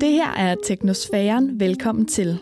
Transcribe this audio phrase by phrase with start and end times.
[0.00, 1.60] Det her er Teknosfæren.
[1.60, 2.38] Velkommen til.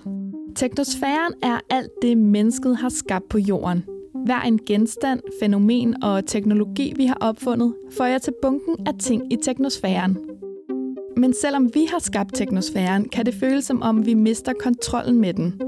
[0.57, 3.85] Teknosfæren er alt det, mennesket har skabt på jorden.
[4.25, 9.33] Hver en genstand, fænomen og teknologi, vi har opfundet, får jeg til bunken af ting
[9.33, 10.19] i teknosfæren.
[11.17, 15.35] Men selvom vi har skabt teknosfæren, kan det føles som om, vi mister kontrollen med
[15.35, 15.61] den.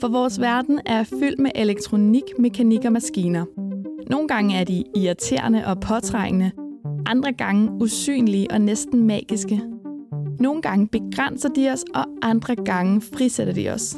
[0.00, 3.44] For vores verden er fyldt med elektronik, mekanik og maskiner.
[4.10, 6.50] Nogle gange er de irriterende og påtrængende,
[7.06, 9.60] andre gange usynlige og næsten magiske.
[10.40, 13.96] Nogle gange begrænser de os, og andre gange frisætter de os.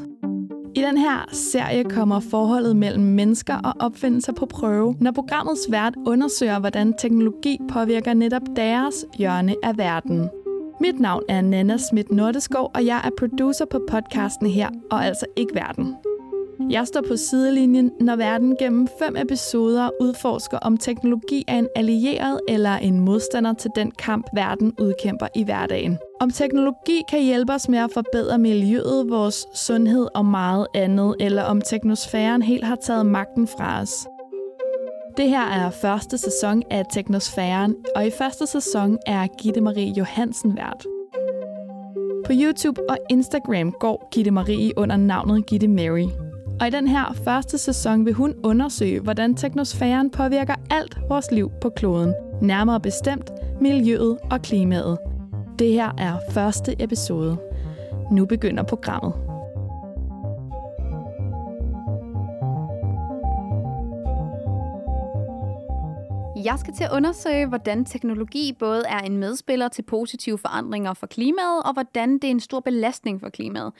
[0.75, 5.95] I den her serie kommer forholdet mellem mennesker og opfindelser på prøve, når programmets vært
[6.07, 10.29] undersøger, hvordan teknologi påvirker netop deres hjørne af verden.
[10.81, 15.27] Mit navn er Nana Schmidt Nordeskov, og jeg er producer på podcasten her, og altså
[15.37, 15.95] ikke verden.
[16.69, 22.41] Jeg står på sidelinjen, når verden gennem fem episoder udforsker, om teknologi er en allieret
[22.49, 25.99] eller en modstander til den kamp, verden udkæmper i hverdagen.
[26.21, 31.43] Om teknologi kan hjælpe os med at forbedre miljøet, vores sundhed og meget andet, eller
[31.43, 34.07] om teknosfæren helt har taget magten fra os.
[35.17, 40.57] Det her er første sæson af Teknosfæren, og i første sæson er Gitte Marie Johansen
[40.57, 40.87] vært.
[42.27, 46.30] På YouTube og Instagram går Gitte Marie under navnet Gitte Mary.
[46.61, 51.51] Og i den her første sæson vil hun undersøge, hvordan teknosfæren påvirker alt vores liv
[51.61, 52.15] på kloden.
[52.43, 53.31] Nærmere bestemt
[53.61, 54.99] miljøet og klimaet.
[55.59, 57.39] Det her er første episode.
[58.11, 59.13] Nu begynder programmet.
[66.45, 71.07] Jeg skal til at undersøge, hvordan teknologi både er en medspiller til positive forandringer for
[71.07, 73.73] klimaet, og hvordan det er en stor belastning for klimaet.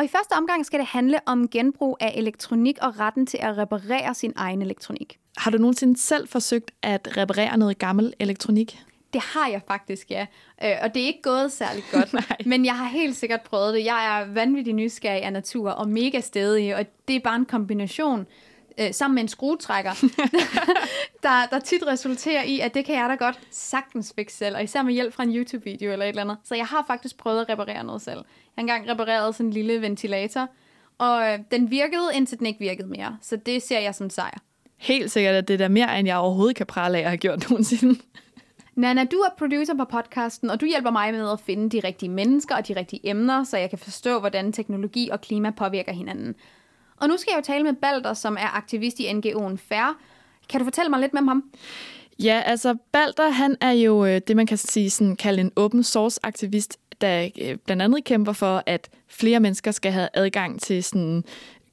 [0.00, 3.58] Og i første omgang skal det handle om genbrug af elektronik og retten til at
[3.58, 5.18] reparere sin egen elektronik.
[5.36, 8.80] Har du nogensinde selv forsøgt at reparere noget gammel elektronik?
[9.12, 10.26] Det har jeg faktisk, ja.
[10.64, 12.14] Øh, og det er ikke gået særlig godt.
[12.46, 13.84] Men jeg har helt sikkert prøvet det.
[13.84, 18.26] Jeg er vanvittig nysgerrig af natur og mega stedig, og det er bare en kombination
[18.78, 19.90] øh, sammen med en skruetrækker,
[21.22, 24.62] der, der tit resulterer i, at det kan jeg da godt sagtens fikse selv, og
[24.62, 26.36] især med hjælp fra en YouTube-video eller et eller andet.
[26.44, 28.18] Så jeg har faktisk prøvet at reparere noget selv.
[28.18, 28.24] Jeg
[28.56, 30.48] har engang repareret sådan en lille ventilator,
[30.98, 33.18] og øh, den virkede, indtil den ikke virkede mere.
[33.22, 34.38] Så det ser jeg som sejr.
[34.76, 37.18] Helt sikkert, at det er da mere, end jeg overhovedet kan prale af at have
[37.18, 38.00] gjort nogensinde.
[38.74, 42.08] Nana, du er producer på podcasten, og du hjælper mig med at finde de rigtige
[42.08, 46.34] mennesker og de rigtige emner, så jeg kan forstå, hvordan teknologi og klima påvirker hinanden.
[47.00, 49.94] Og nu skal jeg jo tale med Balder, som er aktivist i NGO'en Færre.
[50.48, 51.44] Kan du fortælle mig lidt med ham?
[52.22, 55.82] Ja, altså Balder, han er jo øh, det, man kan sige, sådan, kalde en open
[55.82, 60.84] source aktivist, der øh, blandt andet kæmper for, at flere mennesker skal have adgang til
[60.84, 61.24] sådan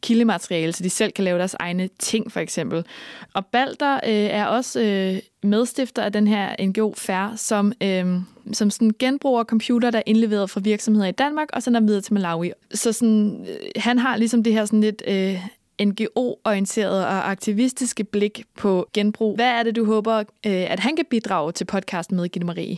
[0.08, 2.86] kildemateriale, så de selv kan lave deres egne ting, for eksempel.
[3.34, 5.20] Og Balder øh, er også øh,
[5.50, 8.06] medstifter af den her NGO Fær, som, øh,
[8.54, 12.14] som sådan genbruger computer, der er indleveret fra virksomheder i Danmark, og sender videre til
[12.14, 12.52] Malawi.
[12.74, 15.04] Så sådan, øh, han har ligesom det her sådan lidt...
[15.08, 15.48] Øh,
[15.82, 19.36] NGO-orienteret og aktivistiske blik på genbrug.
[19.36, 22.78] Hvad er det, du håber, øh, at han kan bidrage til podcasten med, Gitte Marie?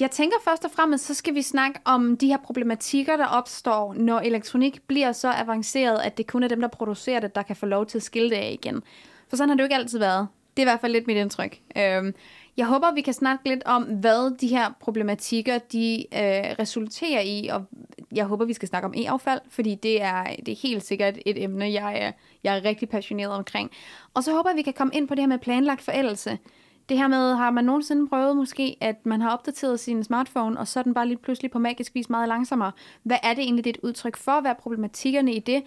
[0.00, 3.94] Jeg tænker først og fremmest, så skal vi snakke om de her problematikker, der opstår,
[3.94, 7.56] når elektronik bliver så avanceret, at det kun er dem, der producerer det, der kan
[7.56, 8.82] få lov til at skille det af igen.
[9.28, 10.28] For sådan har det jo ikke altid været.
[10.56, 11.60] Det er i hvert fald lidt mit indtryk.
[11.76, 12.14] Øhm,
[12.56, 17.48] jeg håber, vi kan snakke lidt om, hvad de her problematikker de øh, resulterer i,
[17.48, 17.64] og
[18.12, 21.42] jeg håber, vi skal snakke om e-affald, fordi det er, det er helt sikkert et
[21.42, 22.12] emne, jeg er,
[22.44, 23.70] jeg er rigtig passioneret omkring.
[24.14, 26.38] Og så håber jeg, vi kan komme ind på det her med planlagt forældelse.
[26.88, 30.68] Det her med, har man nogensinde prøvet måske, at man har opdateret sin smartphone, og
[30.68, 32.72] så er den bare lige pludselig på magisk vis meget langsommere.
[33.02, 34.40] Hvad er det egentlig, det er et udtryk for?
[34.40, 35.62] Hvad er problematikkerne i det?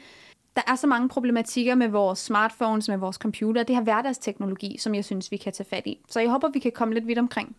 [0.56, 4.96] Der er så mange problematikker med vores smartphones, med vores computer, det her hverdagsteknologi, som
[4.96, 5.98] jeg synes, vi kan tage fat i.
[6.10, 7.56] Så jeg håber, vi kan komme lidt vidt omkring.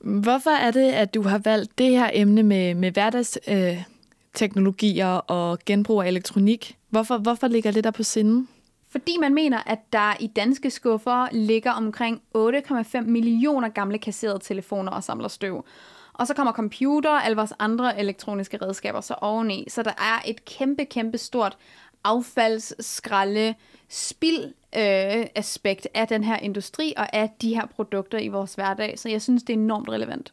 [0.00, 5.58] Hvorfor er det, at du har valgt det her emne med, med hverdagsteknologier øh, og
[5.66, 6.76] genbrug af elektronik?
[6.90, 8.48] Hvorfor, hvorfor ligger det der på sinden?
[8.92, 14.92] Fordi man mener, at der i danske skuffer ligger omkring 8,5 millioner gamle kasserede telefoner
[14.92, 15.64] og samler støv.
[16.12, 19.64] Og så kommer computer og alle vores andre elektroniske redskaber så oveni.
[19.68, 21.56] Så der er et kæmpe, kæmpe stort
[22.04, 23.54] affaldsskralde,
[23.88, 24.44] spild
[24.76, 28.98] øh, aspekt af den her industri og af de her produkter i vores hverdag.
[28.98, 30.32] Så jeg synes, det er enormt relevant.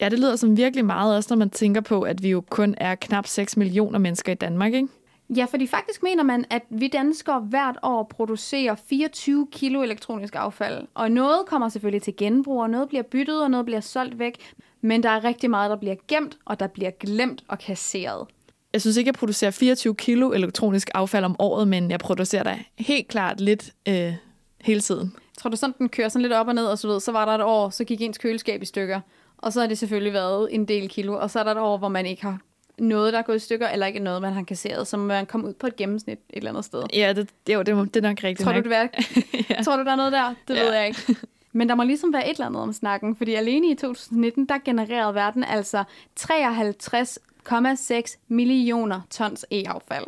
[0.00, 2.74] Ja, det lyder som virkelig meget, også når man tænker på, at vi jo kun
[2.76, 4.88] er knap 6 millioner mennesker i Danmark, ikke?
[5.36, 10.86] Ja, fordi faktisk mener man, at vi danskere hvert år producerer 24 kilo elektronisk affald.
[10.94, 14.52] Og noget kommer selvfølgelig til genbrug, og noget bliver byttet, og noget bliver solgt væk.
[14.80, 18.26] Men der er rigtig meget, der bliver gemt, og der bliver glemt og kasseret.
[18.72, 22.58] Jeg synes ikke, jeg producerer 24 kilo elektronisk affald om året, men jeg producerer da
[22.78, 24.12] helt klart lidt øh,
[24.60, 25.14] hele tiden.
[25.38, 27.24] Tror du sådan, den kører sådan lidt op og ned, og så, ved, så var
[27.24, 29.00] der et år, så gik ens køleskab i stykker.
[29.38, 31.78] Og så har det selvfølgelig været en del kilo, og så er der et år,
[31.78, 32.38] hvor man ikke har
[32.78, 35.48] noget, der er gået i stykker, eller ikke noget, man har kasseret, så man kommer
[35.48, 36.82] ud på et gennemsnit et eller andet sted.
[36.94, 38.88] Ja, det, jo, det, det er nok rigtigt Tror du, det er,
[39.50, 39.62] ja.
[39.62, 40.34] Tror du, der er noget der?
[40.48, 40.62] Det Ja.
[40.62, 41.16] ved jeg ikke.
[41.52, 44.58] Men der må ligesom være et eller andet om snakken, fordi alene i 2019, der
[44.64, 45.84] genererede verden altså
[46.20, 50.06] 53,6 millioner tons e-affald.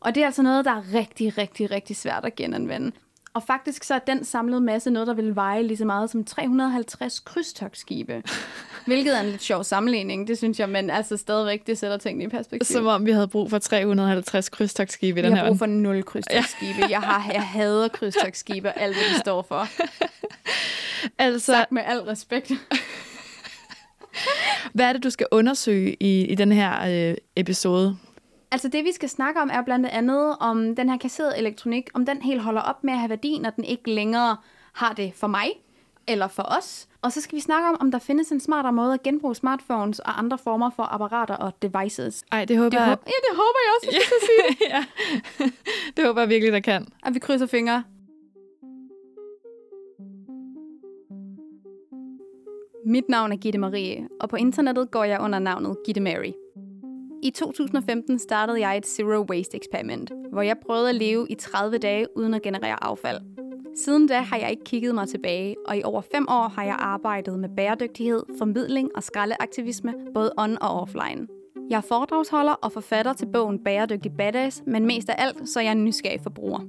[0.00, 2.92] Og det er altså noget, der er rigtig, rigtig, rigtig svært at genanvende.
[3.34, 6.24] Og faktisk så er den samlede masse noget, der vil veje lige så meget som
[6.24, 8.22] 350 krydstogtskibe.
[8.86, 12.24] Hvilket er en lidt sjov sammenligning, det synes jeg, men altså stadigvæk, det sætter tingene
[12.24, 12.74] i perspektiv.
[12.74, 16.02] Som om vi havde brug for 350 krydstogtskibe i den har her brug for nul
[16.02, 16.80] krydstogtskibe.
[16.90, 19.68] Jeg, har, jeg hader krydstogtskibe og alt, hvad de står for.
[21.18, 22.52] Altså, Sagt med al respekt.
[24.74, 27.96] hvad er det, du skal undersøge i, i den her øh, episode?
[28.50, 32.06] Altså det, vi skal snakke om, er blandt andet, om den her kasserede elektronik, om
[32.06, 34.36] den helt holder op med at have værdi, når den ikke længere
[34.72, 35.46] har det for mig
[36.06, 36.86] eller for os.
[37.06, 39.98] Og så skal vi snakke om, om der findes en smartere måde at genbruge smartphones
[39.98, 42.24] og andre former for apparater og devices.
[42.32, 42.86] Ej, det håber Det, jeg...
[42.86, 44.56] håber, ja, det håber jeg også, jeg skal sige.
[44.74, 44.84] ja.
[45.96, 46.86] det håber jeg virkelig, der kan.
[47.02, 47.84] At vi krydser fingre.
[52.86, 56.32] Mit navn er Gitte Marie, og på internettet går jeg under navnet Gitte Mary.
[57.22, 61.78] I 2015 startede jeg et Zero Waste eksperiment, hvor jeg prøvede at leve i 30
[61.78, 63.35] dage uden at generere affald.
[63.84, 66.76] Siden da har jeg ikke kigget mig tilbage, og i over fem år har jeg
[66.78, 71.26] arbejdet med bæredygtighed, formidling og skraldeaktivisme, både on- og offline.
[71.70, 75.64] Jeg er foredragsholder og forfatter til bogen Bæredygtig Badass, men mest af alt, så er
[75.64, 76.60] jeg en nysgerrig forbruger.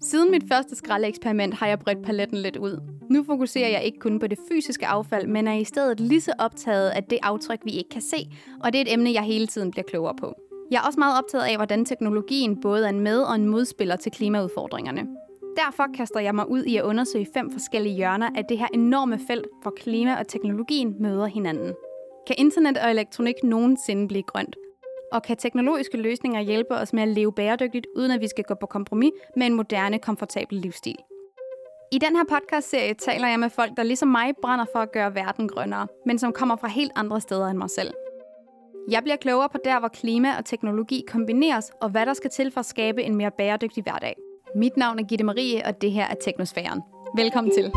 [0.00, 2.80] Siden mit første skraldeeksperiment har jeg bredt paletten lidt ud.
[3.10, 6.32] Nu fokuserer jeg ikke kun på det fysiske affald, men er i stedet lige så
[6.38, 8.16] optaget af det aftryk, vi ikke kan se,
[8.60, 10.34] og det er et emne, jeg hele tiden bliver klogere på.
[10.70, 13.96] Jeg er også meget optaget af, hvordan teknologien både er en med- og en modspiller
[13.96, 15.06] til klimaudfordringerne.
[15.56, 19.18] Derfor kaster jeg mig ud i at undersøge fem forskellige hjørner af det her enorme
[19.26, 21.74] felt, hvor klima og teknologien møder hinanden.
[22.26, 24.56] Kan internet og elektronik nogensinde blive grønt?
[25.12, 28.54] Og kan teknologiske løsninger hjælpe os med at leve bæredygtigt, uden at vi skal gå
[28.54, 30.96] på kompromis med en moderne, komfortabel livsstil?
[31.92, 35.14] I den her podcast-serie taler jeg med folk, der ligesom mig brænder for at gøre
[35.14, 37.94] verden grønnere, men som kommer fra helt andre steder end mig selv.
[38.90, 42.50] Jeg bliver klogere på der, hvor klima og teknologi kombineres, og hvad der skal til
[42.50, 44.16] for at skabe en mere bæredygtig hverdag.
[44.56, 46.80] Mit navn er Gitte Marie, og det her er Teknosfæren.
[47.16, 47.72] Velkommen til.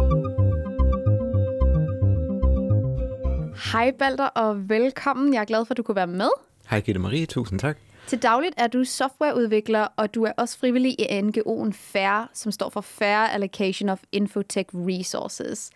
[3.72, 5.34] Hej Balder, og velkommen.
[5.34, 6.30] Jeg er glad for, at du kunne være med.
[6.70, 7.78] Hej Gitte Marie, tusind tak.
[8.08, 12.70] Til dagligt er du softwareudvikler, og du er også frivillig i NGO'en FAIR, som står
[12.70, 15.70] for Fair Allocation of Infotech Resources.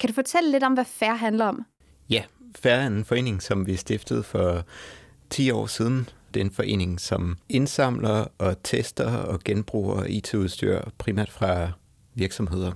[0.00, 1.64] Kan du fortælle lidt om, hvad FAIR handler om?
[2.10, 2.22] Ja,
[2.56, 4.62] FAIR er en forening, som vi stiftede for
[5.30, 6.08] 10 år siden.
[6.34, 11.70] Det er en forening, som indsamler og tester og genbruger IT-udstyr primært fra
[12.14, 12.72] virksomheder.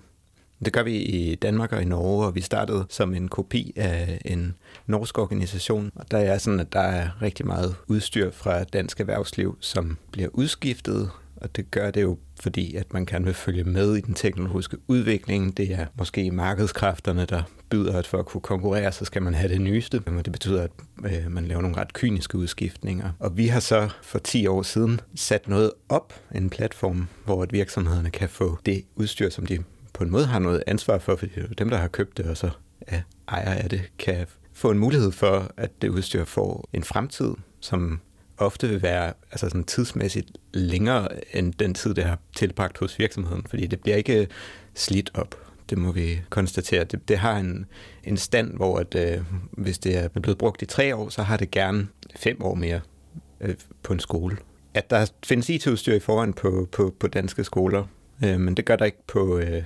[0.64, 4.20] Det gør vi i Danmark og i Norge, og vi startede som en kopi af
[4.24, 4.54] en
[4.86, 5.90] norsk organisation.
[5.94, 10.28] Og der er sådan, at der er rigtig meget udstyr fra dansk erhvervsliv, som bliver
[10.32, 11.10] udskiftet,
[11.42, 14.76] og det gør det jo, fordi at man gerne vil følge med i den teknologiske
[14.88, 15.56] udvikling.
[15.56, 19.52] Det er måske markedskræfterne, der byder, at for at kunne konkurrere, så skal man have
[19.52, 20.02] det nyeste.
[20.06, 20.70] Og det betyder, at
[21.04, 23.10] øh, man laver nogle ret kyniske udskiftninger.
[23.18, 27.52] Og vi har så for 10 år siden sat noget op, en platform, hvor at
[27.52, 29.58] virksomhederne kan få det udstyr, som de
[29.92, 32.26] på en måde har noget ansvar for, fordi det er dem, der har købt det,
[32.26, 32.50] og så
[32.80, 37.34] er ejer af det, kan få en mulighed for, at det udstyr får en fremtid,
[37.60, 38.00] som
[38.42, 43.44] ofte vil være altså sådan tidsmæssigt længere end den tid, det har tilbragt hos virksomheden,
[43.48, 44.26] fordi det bliver ikke øh,
[44.74, 45.34] slidt op.
[45.70, 46.84] Det må vi konstatere.
[46.84, 47.66] Det, det har en,
[48.04, 51.36] en stand, hvor at, øh, hvis det er blevet brugt i tre år, så har
[51.36, 52.80] det gerne fem år mere
[53.40, 54.36] øh, på en skole.
[54.74, 57.84] At der findes IT-udstyr i forvejen på, på, på danske skoler,
[58.24, 59.62] øh, men det gør der ikke på øh,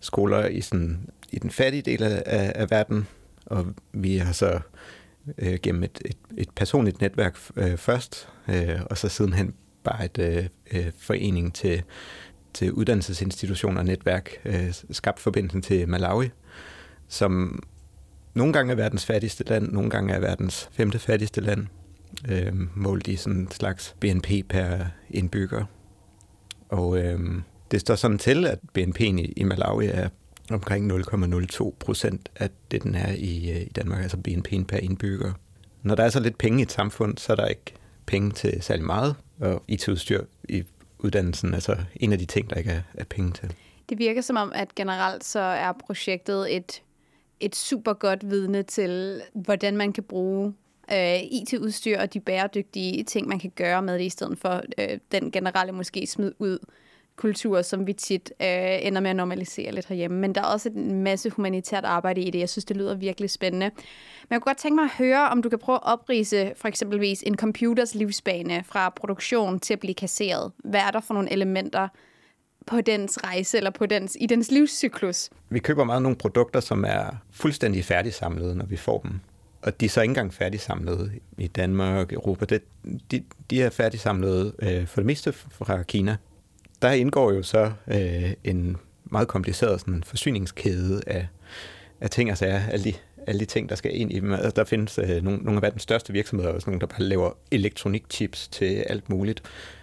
[0.00, 3.06] skoler i, sådan, i den fattige del af, af, af verden,
[3.46, 4.60] og vi har så
[5.38, 9.54] øh, gennem et, et, et personligt netværk øh, først, øh, og så sidenhen
[9.84, 11.82] bare et øh, øh, forening til,
[12.54, 16.30] til uddannelsesinstitutioner og netværk, øh, skabt forbindelsen til Malawi,
[17.08, 17.62] som
[18.34, 21.66] nogle gange er verdens fattigste land, nogle gange er verdens femte fattigste land,
[22.28, 25.64] øh, målt i sådan en slags BNP per indbygger.
[26.68, 27.20] Og øh,
[27.70, 30.08] det står sådan til, at BNP'en i, i Malawi er
[30.50, 35.32] omkring 0,02 procent af det, den er i, øh, i Danmark, altså BNP per indbygger.
[35.82, 37.74] Når der er så lidt penge i et samfund, så er der ikke
[38.06, 40.64] penge til særlig meget, og IT-udstyr i
[40.98, 43.54] uddannelsen er altså en af de ting, der ikke er, er penge til.
[43.88, 46.82] Det virker som om, at generelt så er projektet et,
[47.40, 50.54] et super godt vidne til, hvordan man kan bruge
[50.92, 54.98] øh, IT-udstyr og de bæredygtige ting, man kan gøre med det, i stedet for øh,
[55.12, 56.58] den generelle måske smid ud
[57.16, 60.20] kultur, som vi tit øh, ender med at normalisere lidt herhjemme.
[60.20, 62.38] Men der er også en masse humanitært arbejde i det.
[62.38, 63.70] Jeg synes, det lyder virkelig spændende.
[63.74, 66.68] Men jeg kunne godt tænke mig at høre, om du kan prøve at oprise for
[66.68, 70.52] eksempelvis en computers livsbane fra produktion til at blive kasseret.
[70.58, 71.88] Hvad er der for nogle elementer,
[72.66, 75.30] på dens rejse, eller på dens, i dens livscyklus?
[75.48, 79.20] Vi køber meget nogle produkter, som er fuldstændig færdigsamlede, når vi får dem.
[79.62, 82.44] Og de er så ikke engang færdigsamlede i Danmark, Europa.
[82.44, 82.62] Det,
[83.10, 86.16] de, de er færdigsamlede øh, for det meste fra Kina.
[86.84, 91.26] Der indgår jo så øh, en meget kompliceret sådan, forsyningskæde af,
[92.00, 92.68] af ting altså og sager.
[92.68, 92.92] Alle de,
[93.26, 94.32] alle de ting, der skal ind i dem.
[94.32, 97.30] Altså, der findes øh, nogle, nogle af verdens største virksomheder, også nogle, der bare laver
[97.50, 99.42] elektronikchips til alt muligt.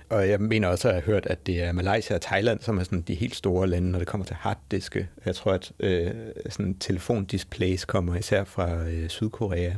[0.09, 2.77] Og jeg mener også, at jeg har hørt, at det er Malaysia og Thailand, som
[2.77, 5.07] er sådan de helt store lande, når det kommer til harddiske.
[5.25, 6.11] Jeg tror, at øh,
[6.49, 9.73] sådan telefondisplays kommer især fra øh, Sydkorea.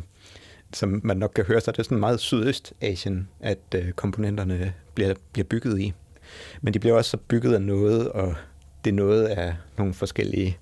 [0.74, 5.13] Som man nok kan høre, så det er sådan meget Sydøstasien, at øh, komponenterne bliver,
[5.34, 5.94] bliver bygget i.
[6.62, 8.36] Men de bliver også bygget af noget, og
[8.86, 10.58] det noget af nogle forskellige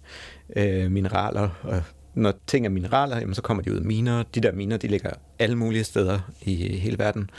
[0.55, 1.49] øh, mineraler.
[1.63, 4.23] Og når ting er mineraler, jamen, så kommer de ud af miner.
[4.35, 5.09] De der miner, de ligger
[5.39, 7.29] alle mulige steder i hele verden.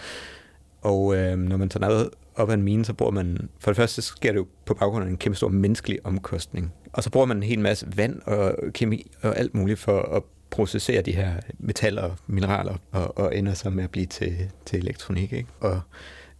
[0.82, 3.76] Og øh, når man tager noget op af en mine, så bruger man, for det
[3.76, 6.72] første sker det jo på baggrund af en kæmpe stor menneskelig omkostning.
[6.92, 10.22] Og så bruger man en hel masse vand og kemi og alt muligt for at
[10.50, 14.36] processere de her metaller og mineraler, og, og ender så med at blive til,
[14.66, 15.32] til elektronik.
[15.32, 15.48] Ikke?
[15.60, 15.80] Og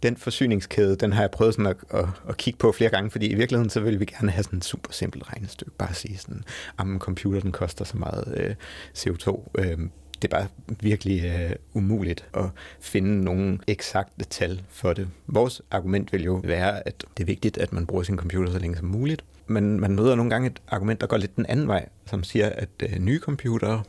[0.03, 3.27] den forsyningskæde, den har jeg prøvet sådan at, at, at kigge på flere gange, fordi
[3.27, 5.71] i virkeligheden så vil vi gerne have sådan et super simpelt regnestykke.
[5.77, 6.43] Bare sige sådan,
[6.79, 8.55] at en computer den koster så meget øh,
[8.97, 9.49] CO2.
[9.57, 9.77] Øh,
[10.21, 10.47] det er bare
[10.81, 12.45] virkelig øh, umuligt at
[12.79, 15.07] finde nogle eksakte tal for det.
[15.27, 18.59] Vores argument vil jo være, at det er vigtigt, at man bruger sin computer så
[18.59, 19.23] længe som muligt.
[19.47, 22.49] Men man møder nogle gange et argument, der går lidt den anden vej, som siger,
[22.49, 23.83] at øh, nye computere,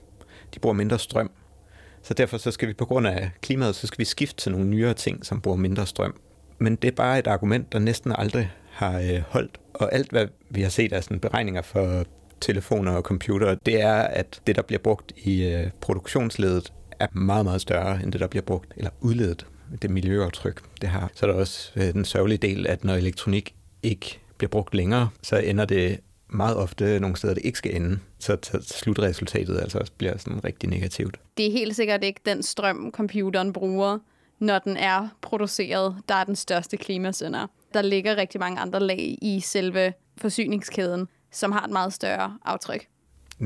[0.55, 1.31] de bruger mindre strøm.
[2.05, 4.67] Så derfor så skal vi på grund af klimaet, så skal vi skifte til nogle
[4.67, 6.21] nyere ting, som bruger mindre strøm.
[6.59, 9.61] Men det er bare et argument, der næsten aldrig har øh, holdt.
[9.75, 12.05] Og alt, hvad vi har set af sådan beregninger for
[12.41, 17.45] telefoner og computere, det er, at det, der bliver brugt i øh, produktionsledet, er meget,
[17.45, 19.47] meget større end det, der bliver brugt, eller udledet,
[19.83, 21.11] det miljøaftryk, det har.
[21.15, 25.09] Så er der også øh, den sørgelige del, at når elektronik ikke bliver brugt længere,
[25.23, 26.01] så ender det
[26.35, 27.99] meget ofte nogle steder, det ikke skal ende.
[28.19, 31.21] Så, så slutresultatet altså bliver sådan rigtig negativt.
[31.37, 33.99] Det er helt sikkert ikke den strøm, computeren bruger,
[34.39, 37.47] når den er produceret, der er den største klimasønder.
[37.75, 42.87] Der ligger rigtig mange andre lag i selve forsyningskæden, som har et meget større aftryk.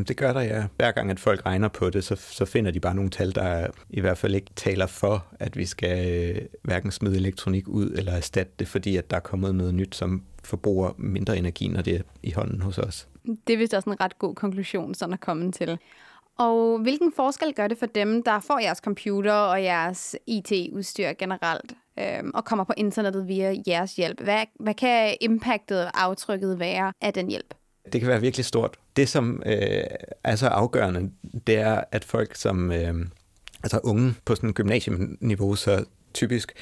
[0.09, 0.65] Det gør der, ja.
[0.77, 3.67] Hver gang, at folk regner på det, så, så finder de bare nogle tal, der
[3.91, 8.13] i hvert fald ikke taler for, at vi skal øh, hverken smide elektronik ud eller
[8.13, 11.95] erstatte det, fordi at der er kommet noget nyt, som forbruger mindre energi, når det
[11.97, 13.09] er i hånden hos os.
[13.47, 15.79] Det er vist også en ret god konklusion, sådan at komme til.
[16.39, 21.73] Og hvilken forskel gør det for dem, der får jeres computer og jeres IT-udstyr generelt,
[21.99, 24.21] øh, og kommer på internettet via jeres hjælp?
[24.21, 27.55] Hvad, hvad kan impactet og aftrykket være af den hjælp?
[27.93, 28.77] Det kan være virkelig stort.
[28.97, 29.85] Det, som øh,
[30.25, 31.11] er så afgørende,
[31.47, 32.95] det er, at folk som øh,
[33.63, 35.85] altså unge på sådan en gymnasieniveau, så
[36.15, 36.53] typisk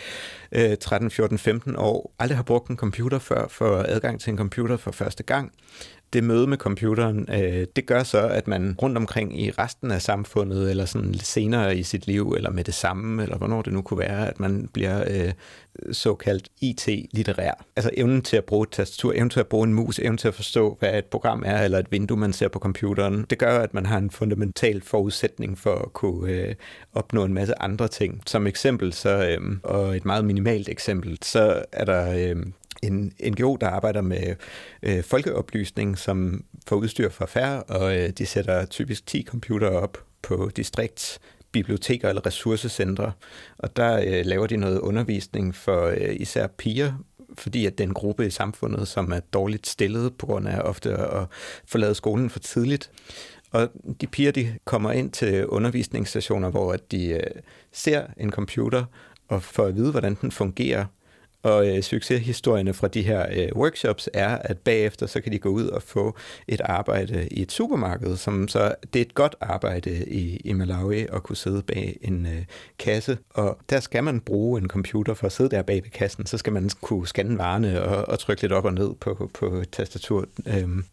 [0.52, 4.38] øh, 13, 14, 15 år, aldrig har brugt en computer før, for adgang til en
[4.38, 5.52] computer for første gang,
[6.12, 10.02] det møde med computeren, øh, det gør så, at man rundt omkring i resten af
[10.02, 13.82] samfundet, eller sådan senere i sit liv, eller med det samme, eller hvornår det nu
[13.82, 15.32] kunne være, at man bliver øh,
[15.92, 17.64] såkaldt IT-litterær.
[17.76, 20.28] Altså evnen til at bruge et tastatur, evnen til at bruge en mus, evnen til
[20.28, 23.26] at forstå, hvad et program er, eller et vindue, man ser på computeren.
[23.30, 26.54] Det gør, at man har en fundamental forudsætning for at kunne øh,
[26.92, 28.22] opnå en masse andre ting.
[28.26, 32.36] Som eksempel, så, øh, og et meget minimalt eksempel, så er der øh,
[32.82, 34.34] en NGO, der arbejder med
[34.82, 39.98] øh, folkeoplysning, som får udstyr fra færre, og øh, de sætter typisk 10 computere op
[40.22, 41.20] på distrikts
[41.52, 43.12] biblioteker eller ressourcecentre,
[43.58, 46.92] og der øh, laver de noget undervisning for øh, især piger,
[47.38, 50.60] fordi at det er en gruppe i samfundet, som er dårligt stillet på grund af
[50.60, 51.26] ofte at
[51.66, 52.90] forlade skolen for tidligt.
[53.50, 53.68] Og
[54.00, 57.22] de piger, de kommer ind til undervisningsstationer, hvor de øh,
[57.72, 58.84] ser en computer
[59.28, 60.84] og får at vide, hvordan den fungerer,
[61.46, 65.48] og øh, succeshistorierne fra de her øh, workshops er, at bagefter så kan de gå
[65.48, 66.16] ud og få
[66.48, 71.06] et arbejde i et supermarked, som så det er et godt arbejde i, i Malawi
[71.12, 72.44] at kunne sidde bag en øh,
[72.78, 73.18] kasse.
[73.30, 76.26] Og der skal man bruge en computer for at sidde der bag ved kassen.
[76.26, 79.62] Så skal man kunne scanne varerne og, og trykke lidt op og ned på, på
[79.72, 79.72] tastaturet.
[79.72, 80.26] tastatur.
[80.46, 80.84] Øhm.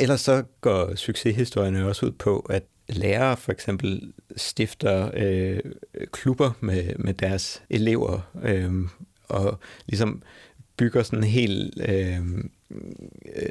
[0.00, 5.60] Ellers så går succeshistorierne også ud på, at lærere for eksempel stifter øh,
[6.12, 8.72] klubber med, med deres elever, øh,
[9.28, 10.22] og ligesom
[10.76, 12.18] bygger sådan en helt øh,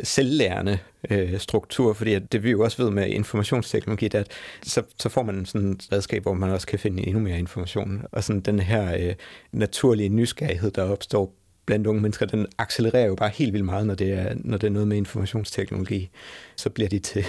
[0.04, 0.78] selvlærende
[1.10, 4.32] øh, struktur, fordi det vi jo også ved med informationsteknologi, at
[4.64, 8.02] så, så får man sådan et redskab, hvor man også kan finde endnu mere information.
[8.12, 9.16] Og sådan den her øh,
[9.52, 11.34] naturlige nysgerrighed, der opstår
[11.66, 14.68] blandt unge mennesker, den accelererer jo bare helt vildt meget, når det er, når det
[14.68, 16.10] er noget med informationsteknologi.
[16.56, 17.26] Så bliver de til,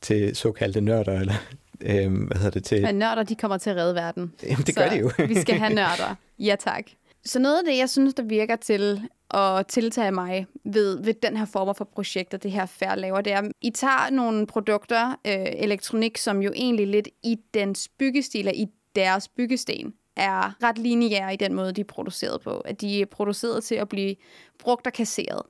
[0.00, 1.34] til såkaldte nørder, eller
[1.80, 2.82] øh, hvad hedder det til?
[2.82, 4.32] Men nørder, de kommer til at redde verden.
[4.42, 5.10] Jamen, det gør så de jo.
[5.28, 6.14] vi skal have nørder.
[6.38, 6.84] Ja, tak.
[7.24, 11.36] Så noget af det, jeg synes, der virker til at tiltage mig ved, ved den
[11.36, 15.08] her form for projekter, det her færd laver, det er, at I tager nogle produkter,
[15.08, 21.34] øh, elektronik, som jo egentlig lidt i dens byggestil, i deres byggesten, er ret lineære
[21.34, 22.56] i den måde, de er produceret på.
[22.56, 24.16] At de er produceret til at blive
[24.58, 25.42] brugt og kasseret.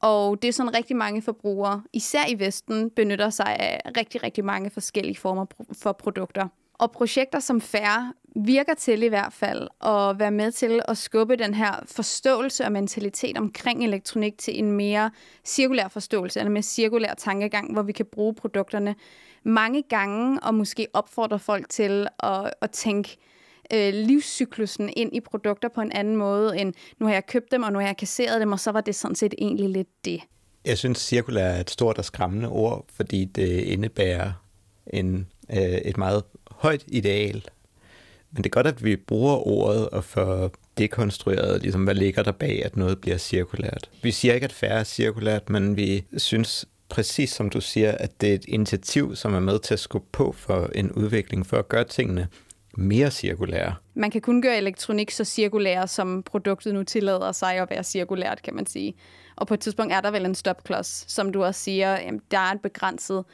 [0.00, 4.44] Og det er sådan rigtig mange forbrugere, især i Vesten, benytter sig af rigtig, rigtig
[4.44, 6.48] mange forskellige former for produkter.
[6.80, 11.36] Og projekter som Færre virker til i hvert fald at være med til at skubbe
[11.36, 15.10] den her forståelse og mentalitet omkring elektronik til en mere
[15.44, 18.94] cirkulær forståelse, eller mere cirkulær tankegang, hvor vi kan bruge produkterne
[19.42, 23.16] mange gange og måske opfordre folk til at, at tænke
[23.74, 27.62] øh, livscyklusen ind i produkter på en anden måde, end nu har jeg købt dem,
[27.62, 30.20] og nu har jeg kasseret dem, og så var det sådan set egentlig lidt det.
[30.64, 34.32] Jeg synes, cirkulær er et stort og skræmmende ord, fordi det indebærer
[34.86, 36.24] en, øh, et meget
[36.60, 37.44] højt ideal.
[38.32, 42.32] Men det er godt, at vi bruger ordet og får dekonstrueret, ligesom, hvad ligger der
[42.32, 43.90] bag, at noget bliver cirkulært.
[44.02, 48.20] Vi siger ikke, at færre er cirkulært, men vi synes præcis som du siger, at
[48.20, 51.56] det er et initiativ, som er med til at skubbe på for en udvikling, for
[51.56, 52.28] at gøre tingene
[52.76, 53.74] mere cirkulære.
[53.94, 58.42] Man kan kun gøre elektronik så cirkulær, som produktet nu tillader sig at være cirkulært,
[58.42, 58.94] kan man sige.
[59.36, 62.38] Og på et tidspunkt er der vel en stopklods, som du også siger, jamen, der
[62.38, 63.24] er et begrænset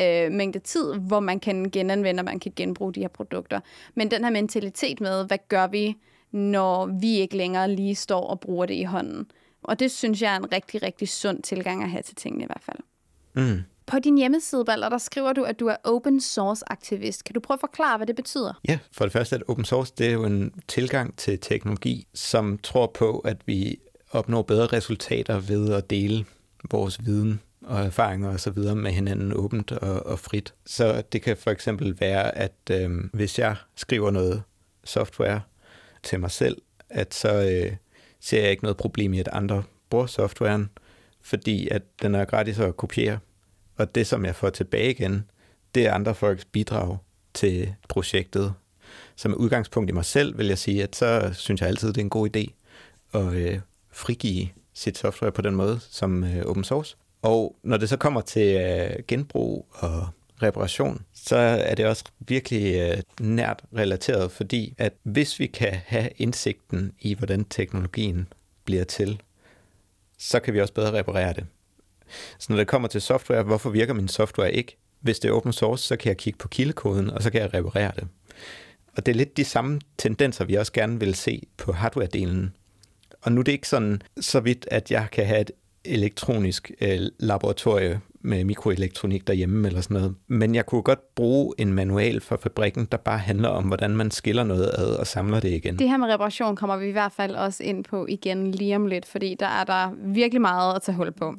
[0.00, 3.60] øh, mængde tid, hvor man kan genanvende, og man kan genbruge de her produkter.
[3.94, 5.96] Men den her mentalitet med, hvad gør vi,
[6.32, 9.26] når vi ikke længere lige står og bruger det i hånden.
[9.62, 12.46] Og det synes jeg er en rigtig, rigtig sund tilgang at have til tingene i
[12.46, 12.78] hvert fald.
[13.34, 13.62] Mm.
[13.86, 17.24] På din hjemmeside, Balder, der skriver du, at du er open source aktivist.
[17.24, 18.60] Kan du prøve at forklare, hvad det betyder?
[18.68, 22.58] Ja, for det første, at open source det er jo en tilgang til teknologi, som
[22.58, 23.76] tror på, at vi
[24.10, 26.24] opnår bedre resultater ved at dele
[26.70, 30.54] vores viden og erfaringer videre med hinanden åbent og, og frit.
[30.66, 34.42] Så det kan for eksempel være, at øh, hvis jeg skriver noget
[34.84, 35.40] software
[36.02, 37.76] til mig selv, at så øh,
[38.20, 40.70] ser jeg ikke noget problem i, at andre bruger softwaren,
[41.20, 43.18] fordi at den er gratis at kopiere.
[43.76, 45.30] Og det, som jeg får tilbage igen,
[45.74, 46.98] det er andre folks bidrag
[47.34, 48.54] til projektet.
[49.16, 51.96] Så med udgangspunkt i mig selv vil jeg sige, at så synes jeg altid, det
[51.96, 52.52] er en god idé
[53.14, 56.96] at øh, frigive sit software på den måde som øh, open source.
[57.22, 60.08] Og når det så kommer til øh, genbrug og
[60.42, 66.08] reparation, så er det også virkelig øh, nært relateret, fordi at hvis vi kan have
[66.16, 68.28] indsigten i, hvordan teknologien
[68.64, 69.20] bliver til,
[70.18, 71.46] så kan vi også bedre reparere det.
[72.38, 74.76] Så når det kommer til software, hvorfor virker min software ikke?
[75.00, 77.54] Hvis det er open source, så kan jeg kigge på kildekoden, og så kan jeg
[77.54, 78.08] reparere det.
[78.96, 82.46] Og det er lidt de samme tendenser, vi også gerne vil se på hardware-delen.
[83.22, 85.50] Og nu er det ikke sådan så vidt, at jeg kan have et
[85.84, 90.14] elektronisk øh, laboratorie med mikroelektronik derhjemme eller sådan noget.
[90.28, 94.10] Men jeg kunne godt bruge en manual for fabrikken, der bare handler om, hvordan man
[94.10, 95.78] skiller noget ad og samler det igen.
[95.78, 98.86] Det her med reparation kommer vi i hvert fald også ind på igen lige om
[98.86, 101.34] lidt, fordi der er der virkelig meget at tage hul på.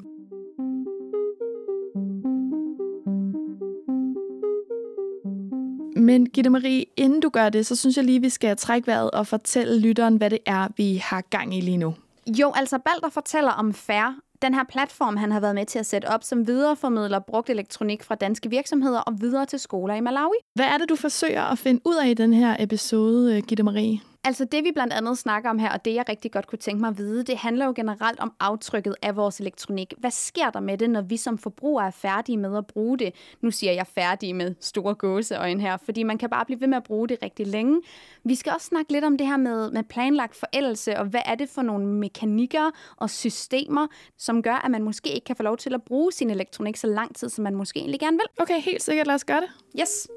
[5.95, 9.11] Men Gitte Marie, inden du gør det, så synes jeg lige, vi skal trække vejret
[9.11, 11.95] og fortælle lytteren, hvad det er, vi har gang i lige nu.
[12.27, 15.85] Jo, altså Balder fortæller om Færre, den her platform, han har været med til at
[15.85, 20.37] sætte op, som videreformidler brugt elektronik fra danske virksomheder og videre til skoler i Malawi.
[20.55, 23.63] Hvad er det, du forsøger at finde ud af i den her episode, øh, Gitte
[23.63, 23.99] Marie?
[24.25, 26.81] Altså det, vi blandt andet snakker om her, og det jeg rigtig godt kunne tænke
[26.81, 29.93] mig at vide, det handler jo generelt om aftrykket af vores elektronik.
[29.97, 33.15] Hvad sker der med det, når vi som forbrugere er færdige med at bruge det?
[33.41, 36.77] Nu siger jeg færdige med store gåseøjne her, fordi man kan bare blive ved med
[36.77, 37.81] at bruge det rigtig længe.
[38.23, 41.35] Vi skal også snakke lidt om det her med, med planlagt forældelse, og hvad er
[41.35, 45.57] det for nogle mekanikker og systemer, som gør, at man måske ikke kan få lov
[45.57, 48.43] til at bruge sin elektronik så lang tid, som man måske egentlig gerne vil.
[48.43, 49.07] Okay, helt sikkert.
[49.07, 49.49] Lad os gøre det.
[49.79, 50.07] Yes.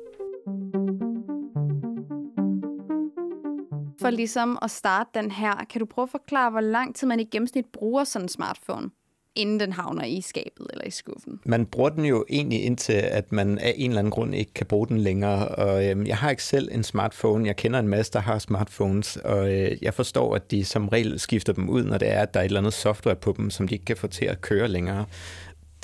[4.06, 7.20] For ligesom at starte den her, kan du prøve at forklare, hvor lang tid man
[7.20, 8.90] i gennemsnit bruger sådan en smartphone?
[9.36, 11.40] inden den havner i skabet eller i skuffen.
[11.44, 14.66] Man bruger den jo egentlig indtil, at man af en eller anden grund ikke kan
[14.66, 15.48] bruge den længere.
[15.48, 17.46] Og øhm, jeg har ikke selv en smartphone.
[17.46, 21.20] Jeg kender en masse, der har smartphones, og øh, jeg forstår, at de som regel
[21.20, 23.50] skifter dem ud, når det er, at der er et eller andet software på dem,
[23.50, 25.06] som de ikke kan få til at køre længere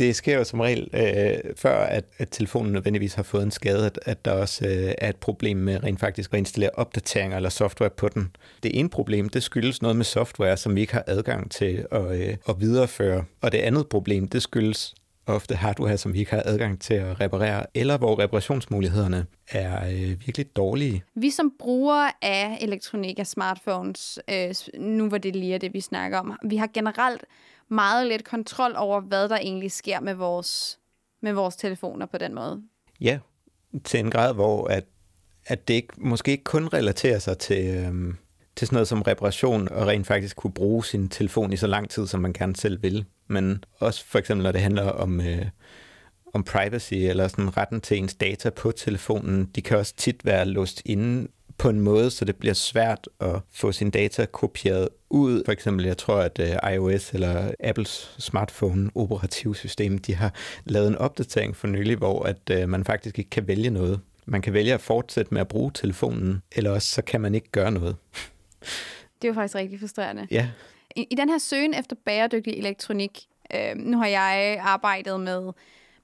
[0.03, 3.87] det sker jo som regel øh, før, at, at telefonen nødvendigvis har fået en skade,
[3.87, 7.51] at, at der også øh, er et problem med rent faktisk at installere opdateringer eller
[7.51, 8.37] software på den.
[8.63, 12.21] Det ene problem, det skyldes noget med software, som vi ikke har adgang til at,
[12.21, 13.25] øh, at videreføre.
[13.41, 14.95] Og det andet problem, det skyldes
[15.27, 20.27] ofte hardware, som vi ikke har adgang til at reparere, eller hvor reparationsmulighederne er øh,
[20.27, 21.03] virkelig dårlige.
[21.15, 26.19] Vi som brugere af elektronik og smartphones, øh, nu var det lige det, vi snakker
[26.19, 27.25] om, vi har generelt
[27.73, 30.79] meget lidt kontrol over, hvad der egentlig sker med vores,
[31.23, 32.63] med vores telefoner på den måde.
[33.01, 33.19] Ja,
[33.85, 34.85] til en grad, hvor at,
[35.47, 38.17] at det ikke, måske ikke kun relaterer sig til, øhm,
[38.57, 41.91] til sådan noget som reparation, og rent faktisk kunne bruge sin telefon i så lang
[41.91, 43.05] tid, som man gerne selv vil.
[43.27, 45.47] Men også for eksempel, når det handler om, øh,
[46.35, 50.45] om privacy, eller sådan retten til ens data på telefonen, de kan også tit være
[50.45, 55.43] låst inde på en måde, så det bliver svært at få sin data kopieret ud.
[55.45, 60.35] For eksempel, jeg tror, at uh, iOS eller Apples smartphone operativsystem, de har
[60.65, 64.01] lavet en opdatering for nylig, hvor at uh, man faktisk ikke kan vælge noget.
[64.27, 67.51] Man kan vælge at fortsætte med at bruge telefonen, eller også så kan man ikke
[67.51, 67.97] gøre noget.
[69.23, 70.27] Det er jo faktisk rigtig frustrerende.
[70.31, 70.49] Ja.
[70.97, 73.21] I, i den her søgen efter bæredygtig elektronik,
[73.55, 75.53] øh, nu har jeg arbejdet med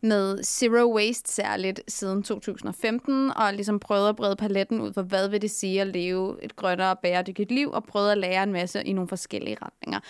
[0.01, 5.29] med zero waste særligt siden 2015, og ligesom prøvet at brede paletten ud for, hvad
[5.29, 8.53] vil det sige at leve et grønnere og bæredygtigt liv, og prøvet at lære en
[8.53, 10.01] masse i nogle forskellige retninger.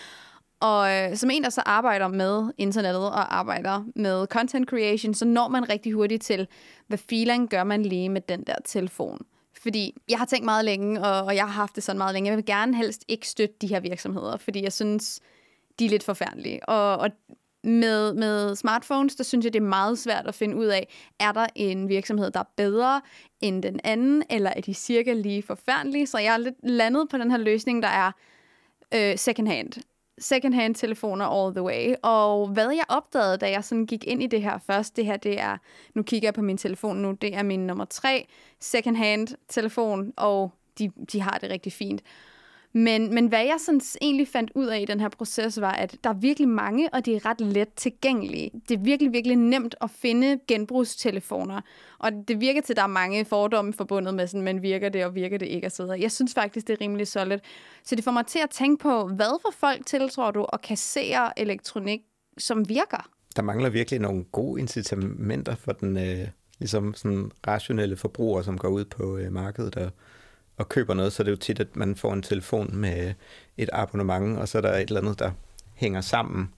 [0.61, 5.25] Og øh, som en, der så arbejder med internettet og arbejder med content creation, så
[5.25, 6.47] når man rigtig hurtigt til,
[6.87, 9.19] hvad feeling gør man lige med den der telefon.
[9.63, 12.29] Fordi jeg har tænkt meget længe, og, og jeg har haft det sådan meget længe.
[12.29, 15.21] Jeg vil gerne helst ikke støtte de her virksomheder, fordi jeg synes,
[15.79, 16.69] de er lidt forfærdelige.
[16.69, 17.11] Og, og
[17.65, 20.89] med, med smartphones, der synes jeg, det er meget svært at finde ud af,
[21.21, 23.01] er der en virksomhed, der er bedre
[23.41, 26.07] end den anden, eller er de cirka lige forfærdelige?
[26.07, 28.13] Så jeg er lidt landet på den her løsning, der er
[28.95, 29.73] øh, second hand.
[30.19, 31.95] Second hand telefoner all the way.
[32.03, 35.17] Og hvad jeg opdagede, da jeg sådan gik ind i det her først, det her,
[35.17, 35.57] det er,
[35.95, 38.27] nu kigger jeg på min telefon nu, det er min nummer tre
[38.61, 42.03] second hand telefon, og de, de har det rigtig fint.
[42.79, 45.97] Men, men hvad jeg sådan egentlig fandt ud af i den her proces, var, at
[46.05, 48.51] der er virkelig mange, og de er ret let tilgængelige.
[48.69, 51.61] Det er virkelig, virkelig nemt at finde genbrugstelefoner.
[51.99, 55.05] Og det virker til, at der er mange fordomme forbundet med sådan, men virker det,
[55.05, 56.01] og virker det ikke og så videre.
[56.01, 57.39] Jeg synes faktisk, det er rimelig solid.
[57.85, 61.39] Så det får mig til at tænke på, hvad for folk tiltror du at kassere
[61.39, 62.01] elektronik,
[62.39, 63.11] som virker?
[63.37, 68.69] Der mangler virkelig nogle gode incitamenter for den øh, ligesom sådan rationelle forbruger, som går
[68.69, 69.91] ud på øh, markedet og
[70.59, 73.15] og køber noget, så er det jo tit, at man får en telefon med
[73.57, 75.31] et abonnement, og så er der et eller andet, der
[75.75, 76.49] hænger sammen.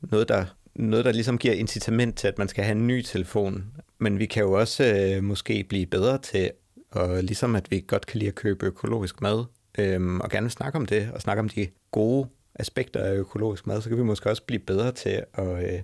[0.00, 3.64] Noget, der, noget, der ligesom giver incitament til, at man skal have en ny telefon.
[3.98, 6.50] Men vi kan jo også øh, måske blive bedre til,
[6.90, 9.44] og ligesom at vi godt kan lide at købe økologisk mad,
[9.78, 13.66] øh, og gerne vil snakke om det, og snakke om de gode aspekter af økologisk
[13.66, 15.82] mad, så kan vi måske også blive bedre til at øh,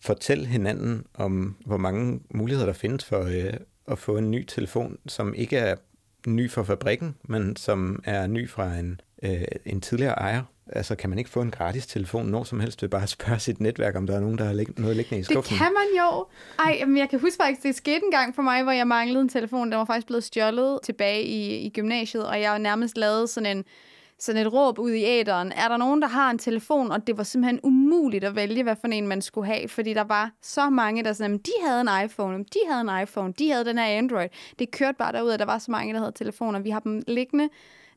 [0.00, 3.52] fortælle hinanden om, hvor mange muligheder der findes for øh,
[3.88, 5.76] at få en ny telefon, som ikke er
[6.26, 10.42] ny fra fabrikken, men som er ny fra en, øh, en tidligere ejer.
[10.72, 13.38] Altså kan man ikke få en gratis telefon når som helst ved bare at spørge
[13.38, 15.54] sit netværk, om der er nogen, der har lig- noget liggende i skuffen?
[15.54, 16.26] Det kan man jo.
[16.58, 19.20] Ej, men jeg kan huske faktisk, det skete en gang for mig, hvor jeg manglede
[19.22, 19.70] en telefon.
[19.70, 23.64] Den var faktisk blevet stjålet tilbage i, i gymnasiet, og jeg nærmest lavet sådan en
[24.24, 25.52] sådan et råb ud i æderen.
[25.52, 26.90] Er der nogen, der har en telefon?
[26.90, 30.04] Og det var simpelthen umuligt at vælge, hvad for en man skulle have, fordi der
[30.04, 33.64] var så mange, der sådan, de havde en iPhone, de havde en iPhone, de havde
[33.64, 34.28] den her Android.
[34.58, 36.60] Det kørte bare derud, at der var så mange, der havde telefoner.
[36.60, 37.48] Vi har dem liggende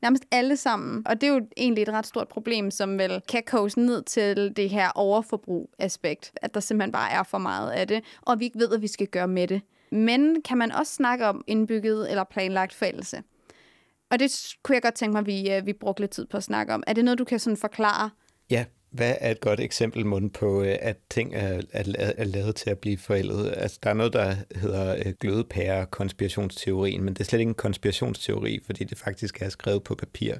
[0.01, 1.07] nærmest alle sammen.
[1.07, 4.53] Og det er jo egentlig et ret stort problem, som vel kan koges ned til
[4.55, 6.31] det her overforbrug-aspekt.
[6.35, 8.87] At der simpelthen bare er for meget af det, og vi ikke ved, hvad vi
[8.87, 9.61] skal gøre med det.
[9.91, 13.23] Men kan man også snakke om indbygget eller planlagt forældelse?
[14.11, 16.37] Og det kunne jeg godt tænke mig, at vi, øh, vi brugte lidt tid på
[16.37, 16.83] at snakke om.
[16.87, 18.09] Er det noget, du kan sådan forklare?
[18.49, 21.83] Ja, hvad er et godt eksempel, Mund, på, øh, at ting er, er,
[22.17, 23.53] er lavet til at blive forældet?
[23.57, 28.59] Altså, der er noget, der hedder øh, glødepære-konspirationsteorien, men det er slet ikke en konspirationsteori,
[28.65, 30.33] fordi det faktisk er skrevet på papir.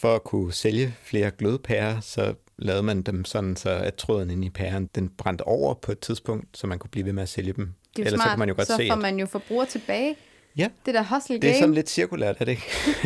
[0.00, 4.46] For at kunne sælge flere glødepærer, så lavede man dem sådan, så at tråden inde
[4.46, 7.28] i pæren, den brændte over på et tidspunkt, så man kunne blive ved med at
[7.28, 7.74] sælge dem.
[7.96, 9.64] Det er Ellers smart, så, kan man jo godt så se, får man jo forbruger
[9.64, 10.16] tilbage.
[10.56, 10.68] Ja.
[10.86, 11.40] Det der hustle game.
[11.40, 12.62] Det er sådan lidt cirkulært, er det ikke?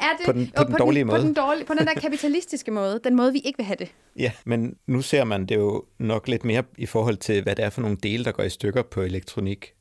[0.00, 0.26] er det?
[0.26, 1.20] på den, på den på dårlige den, måde.
[1.20, 3.00] På den, dårlige, på den der kapitalistiske måde.
[3.04, 3.92] Den måde, vi ikke vil have det.
[4.16, 7.64] Ja, men nu ser man det jo nok lidt mere i forhold til, hvad det
[7.64, 9.72] er for nogle dele, der går i stykker på elektronik.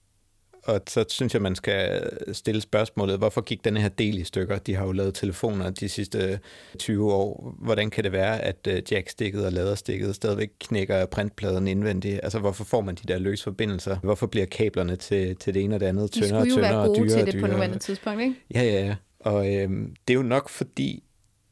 [0.65, 4.57] Og så synes jeg, man skal stille spørgsmålet, hvorfor gik den her del i stykker?
[4.57, 6.39] De har jo lavet telefoner de sidste
[6.79, 7.55] 20 år.
[7.59, 12.19] Hvordan kan det være, at øh, jackstikket og laderstikket stadigvæk knækker printpladen indvendigt?
[12.23, 13.97] Altså, hvorfor får man de der løse forbindelser?
[13.97, 17.25] Hvorfor bliver kablerne til, til det ene og det andet tyndere og tyndere og dyrere
[17.25, 18.35] til det på nuværende tidspunkt, ikke?
[18.53, 18.95] Ja, ja, ja.
[19.19, 21.03] Og øhm, det er jo nok fordi,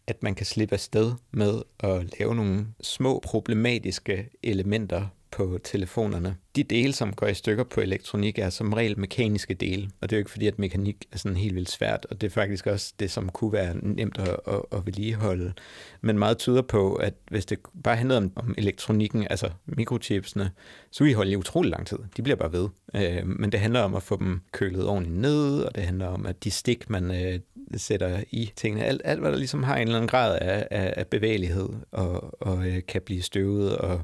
[0.08, 6.36] at man kan slippe afsted med at lave nogle små problematiske elementer på telefonerne.
[6.56, 10.16] De dele, som går i stykker på elektronik, er som regel mekaniske dele, og det
[10.16, 12.68] er jo ikke fordi, at mekanik er sådan helt vildt svært, og det er faktisk
[12.68, 15.54] også det, som kunne være nemt at, at, at vedligeholde.
[16.02, 20.52] Men meget tyder på, at hvis det bare handlede om, om elektronikken, altså mikrochipsene,
[20.92, 21.98] så vil de holde i utrolig lang tid.
[22.18, 22.70] De bliver bare ved.
[22.96, 26.26] Øh, men det handler om at få dem kølet ordentligt ned, og det handler om,
[26.26, 27.40] at de stik, man øh,
[27.78, 30.94] sætter i tingene, alt, alt hvad der ligesom har en eller anden grad af, af,
[30.98, 34.02] af bevægelighed, og, og øh, kan blive støvet, og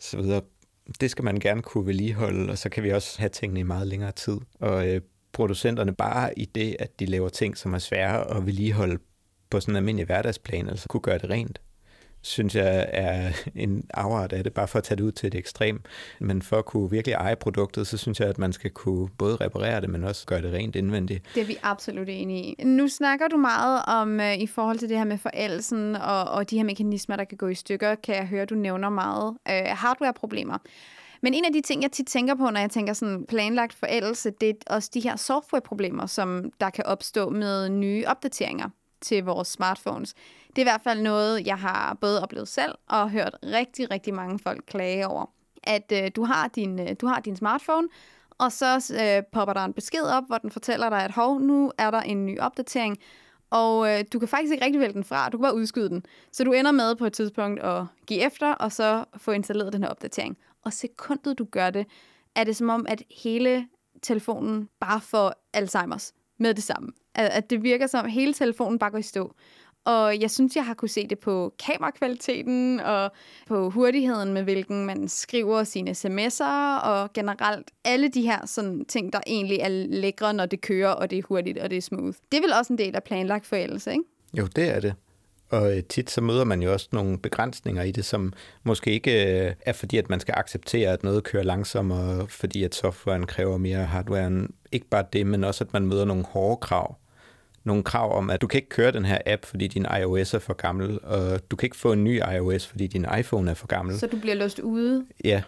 [0.00, 0.40] så videre,
[1.00, 3.86] det skal man gerne kunne vedligeholde, og så kan vi også have tingene i meget
[3.86, 4.38] længere tid.
[4.60, 5.00] Og øh,
[5.32, 8.98] producenterne bare i det, at de laver ting, som er svære at vedligeholde
[9.50, 11.60] på sådan en almindelig hverdagsplan, altså kunne gøre det rent
[12.22, 15.34] synes jeg er en afart af det, bare for at tage det ud til et
[15.34, 15.82] ekstrem.
[16.18, 19.36] Men for at kunne virkelig eje produktet, så synes jeg, at man skal kunne både
[19.36, 21.24] reparere det, men også gøre det rent indvendigt.
[21.34, 22.64] Det er vi absolut enige i.
[22.64, 26.50] Nu snakker du meget om, øh, i forhold til det her med forældelsen og, og
[26.50, 29.62] de her mekanismer, der kan gå i stykker, kan jeg høre, du nævner meget øh,
[29.66, 30.58] hardware-problemer.
[31.22, 34.30] Men en af de ting, jeg tit tænker på, når jeg tænker sådan planlagt forældelse,
[34.40, 38.68] det er også de her softwareproblemer, som der kan opstå med nye opdateringer
[39.00, 40.14] til vores smartphones.
[40.56, 44.14] Det er i hvert fald noget, jeg har både oplevet selv og hørt rigtig, rigtig
[44.14, 45.26] mange folk klage over.
[45.64, 47.88] At øh, du, har din, øh, du har din smartphone,
[48.38, 51.72] og så øh, popper der en besked op, hvor den fortæller dig, at hov, nu
[51.78, 52.98] er der en ny opdatering,
[53.50, 56.04] og øh, du kan faktisk ikke rigtig vælge den fra, du kan bare udskyde den.
[56.32, 59.82] Så du ender med på et tidspunkt at give efter, og så få installeret den
[59.82, 60.38] her opdatering.
[60.64, 61.86] Og sekundet du gør det,
[62.34, 63.66] er det som om, at hele
[64.02, 66.92] telefonen bare får Alzheimer's med det samme.
[67.14, 69.34] At det virker som, at hele telefonen bare går i stå.
[69.84, 73.12] Og jeg synes, jeg har kunne se det på kamerakvaliteten og
[73.46, 79.12] på hurtigheden, med hvilken man skriver sine sms'er, og generelt alle de her sådan, ting,
[79.12, 82.16] der egentlig er lækre, når det kører, og det er hurtigt, og det er smooth.
[82.32, 84.04] Det er vel også en del af planlagt forældelse, ikke?
[84.38, 84.94] Jo, det er det.
[85.50, 89.46] Og øh, tit så møder man jo også nogle begrænsninger i det, som måske ikke
[89.46, 93.56] øh, er fordi, at man skal acceptere, at noget kører langsommere, fordi at softwaren kræver
[93.56, 94.48] mere hardware.
[94.72, 96.99] Ikke bare det, men også at man møder nogle hårde krav
[97.64, 100.38] nogle krav om, at du kan ikke køre den her app, fordi din iOS er
[100.38, 103.66] for gammel, og du kan ikke få en ny iOS, fordi din iPhone er for
[103.66, 103.98] gammel.
[103.98, 105.06] Så du bliver låst ude?
[105.24, 105.42] Ja,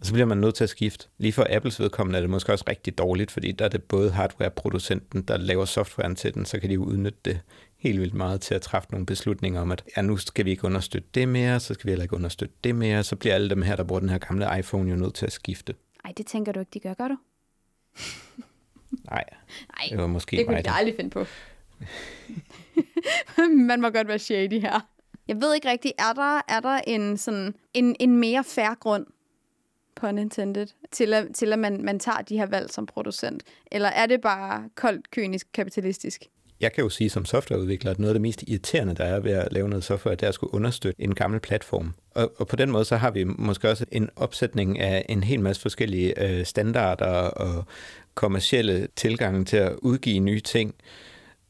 [0.00, 1.06] og så bliver man nødt til at skifte.
[1.18, 4.10] Lige for Apples vedkommende er det måske også rigtig dårligt, fordi der er det både
[4.10, 7.40] hardware-producenten, der laver softwaren til den, så kan de jo udnytte det
[7.76, 10.64] helt vildt meget til at træffe nogle beslutninger om, at ja, nu skal vi ikke
[10.64, 13.62] understøtte det mere, så skal vi heller ikke understøtte det mere, så bliver alle dem
[13.62, 15.74] her, der bruger den her gamle iPhone, jo nødt til at skifte.
[16.04, 17.16] Nej, det tænker du ikke, de gør, gør du?
[19.10, 19.24] Nej,
[19.90, 21.26] det var måske det kunne mig, jeg aldrig finde på.
[23.68, 24.80] Man må godt være shady her.
[25.28, 29.06] Jeg ved ikke rigtigt, er der, er der en, sådan, en, en mere færre grund,
[29.94, 33.42] på intended, til at, til at man, man tager de her valg som producent?
[33.72, 36.24] Eller er det bare koldt, kynisk, kapitalistisk?
[36.60, 39.32] Jeg kan jo sige som softwareudvikler, at noget af det mest irriterende, der er ved
[39.32, 41.94] at lave noget software, det er at skulle understøtte en gammel platform.
[42.10, 45.40] Og, og på den måde, så har vi måske også en opsætning af en hel
[45.40, 47.64] masse forskellige øh, standarder og
[48.14, 50.74] kommercielle tilgange til at udgive nye ting,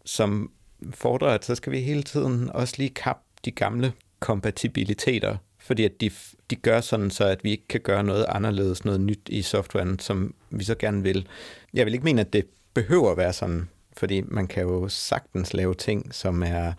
[0.04, 0.50] som
[0.90, 6.00] fordrer, at så skal vi hele tiden også lige kappe de gamle kompatibiliteter, fordi at
[6.00, 6.10] de,
[6.50, 9.98] de gør sådan så, at vi ikke kan gøre noget anderledes, noget nyt i softwaren,
[9.98, 11.26] som vi så gerne vil.
[11.74, 15.54] Jeg vil ikke mene, at det behøver at være sådan, fordi man kan jo sagtens
[15.54, 16.72] lave ting, som er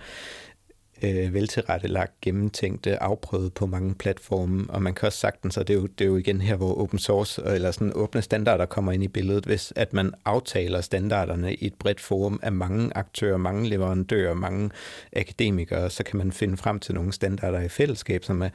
[1.04, 5.78] øh, veltilrettelagt, gennemtænkte, afprøvet på mange platforme, og man kan også sagtens, og det er
[5.78, 9.04] jo, det er jo igen her, hvor open source eller sådan åbne standarder kommer ind
[9.04, 13.70] i billedet, hvis at man aftaler standarderne i et bredt forum af mange aktører, mange
[13.70, 14.70] leverandører, mange
[15.16, 18.50] akademikere, så kan man finde frem til nogle standarder i fællesskab, som er,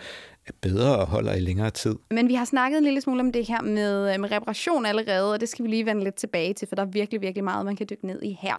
[0.47, 1.97] er bedre og holder i længere tid.
[2.11, 5.33] Men vi har snakket en lille smule om det her med, øh, med reparation allerede,
[5.33, 7.67] og det skal vi lige vende lidt tilbage til, for der er virkelig, virkelig meget,
[7.67, 8.57] man kan dykke ned i her.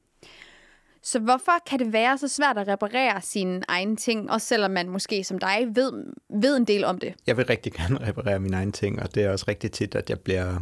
[1.01, 4.89] Så hvorfor kan det være så svært at reparere sine egne ting, også selvom man
[4.89, 5.91] måske som dig ved,
[6.29, 7.13] ved en del om det?
[7.27, 10.09] Jeg vil rigtig gerne reparere mine egne ting, og det er også rigtig tit, at
[10.09, 10.59] jeg bliver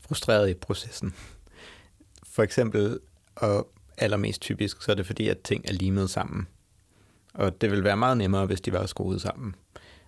[0.00, 1.14] frustreret i processen.
[2.26, 2.98] For eksempel,
[3.36, 6.46] og allermest typisk, så er det fordi, at ting er limet sammen.
[7.34, 9.54] Og det vil være meget nemmere, hvis de var skruet sammen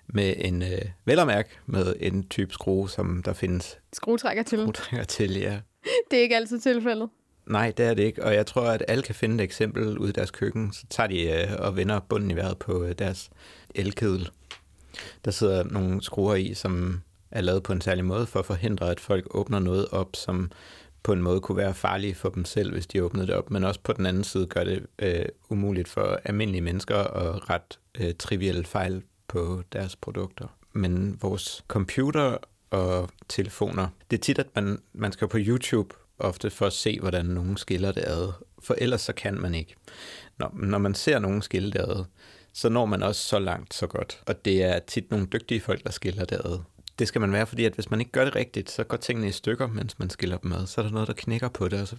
[0.07, 4.59] med en øh, velermærk med en type skrue, som der findes skruetrækker til.
[4.59, 5.61] Skruetrækker til, ja.
[6.11, 7.09] det er ikke altid tilfældet.
[7.49, 10.09] Nej, det er det ikke, og jeg tror, at alle kan finde et eksempel ud
[10.09, 10.73] i deres køkken.
[10.73, 13.31] Så tager de øh, og vender bunden i vejret på øh, deres
[13.75, 14.31] elkedel.
[15.25, 18.91] Der sidder nogle skruer i, som er lavet på en særlig måde for at forhindre,
[18.91, 20.51] at folk åbner noget op, som
[21.03, 23.65] på en måde kunne være farlige for dem selv, hvis de åbnede det op, men
[23.65, 28.15] også på den anden side gør det øh, umuligt for almindelige mennesker at ret øh,
[28.19, 30.47] trivielle fejl på deres produkter.
[30.73, 32.37] Men vores computer
[32.71, 37.01] og telefoner, det er tit, at man, man skal på YouTube ofte for at se,
[37.01, 38.33] hvordan nogen skiller det ad.
[38.63, 39.75] For ellers så kan man ikke.
[40.39, 42.05] Når, når man ser nogen skille det ad,
[42.53, 44.23] så når man også så langt, så godt.
[44.27, 46.59] Og det er tit nogle dygtige folk, der skiller det ad
[46.99, 49.29] det skal man være, fordi at hvis man ikke gør det rigtigt, så går tingene
[49.29, 50.67] i stykker, mens man skiller dem ad.
[50.67, 51.97] Så er der noget, der knækker på det, og så,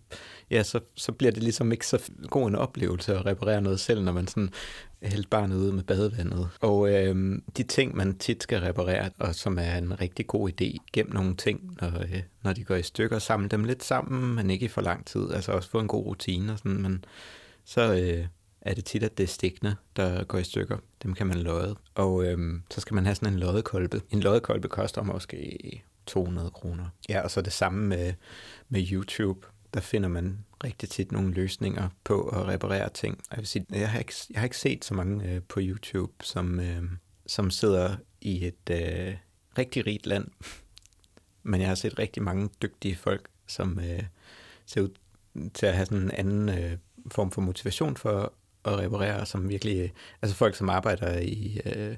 [0.51, 4.03] ja, så, så bliver det ligesom ikke så god en oplevelse at reparere noget selv,
[4.03, 4.49] når man sådan
[5.03, 6.49] hælder barnet ud med badevandet.
[6.61, 10.77] Og øh, de ting, man tit skal reparere, og som er en rigtig god idé,
[10.93, 14.49] gem nogle ting, når, øh, når de går i stykker, samle dem lidt sammen, men
[14.49, 15.31] ikke i for lang tid.
[15.33, 17.05] Altså også få en god rutine og sådan, men
[17.65, 17.93] så...
[17.93, 18.25] Øh,
[18.61, 20.77] er det tit, at det er stikkene, der går i stykker.
[21.03, 21.75] Dem kan man lodde.
[21.95, 24.01] Og øhm, så skal man have sådan en loddekolbe.
[24.09, 25.57] En loddekolbe koster måske
[26.05, 26.85] 200 kroner.
[27.09, 28.13] Ja, og så det samme med,
[28.69, 29.47] med YouTube.
[29.73, 33.21] Der finder man rigtig tit nogle løsninger på at reparere ting.
[33.31, 36.13] Jeg, vil sige, jeg, har, ikke, jeg har ikke set så mange øh, på YouTube,
[36.21, 36.83] som, øh,
[37.27, 39.15] som sidder i et øh,
[39.57, 40.27] rigtig rigt land.
[41.43, 44.03] Men jeg har set rigtig mange dygtige folk, som øh,
[44.65, 44.89] ser ud
[45.53, 46.77] til at have sådan en anden øh,
[47.11, 48.33] form for motivation for
[48.65, 49.89] at reparere, som virkelig, øh,
[50.21, 51.95] altså folk, som arbejder i, øh,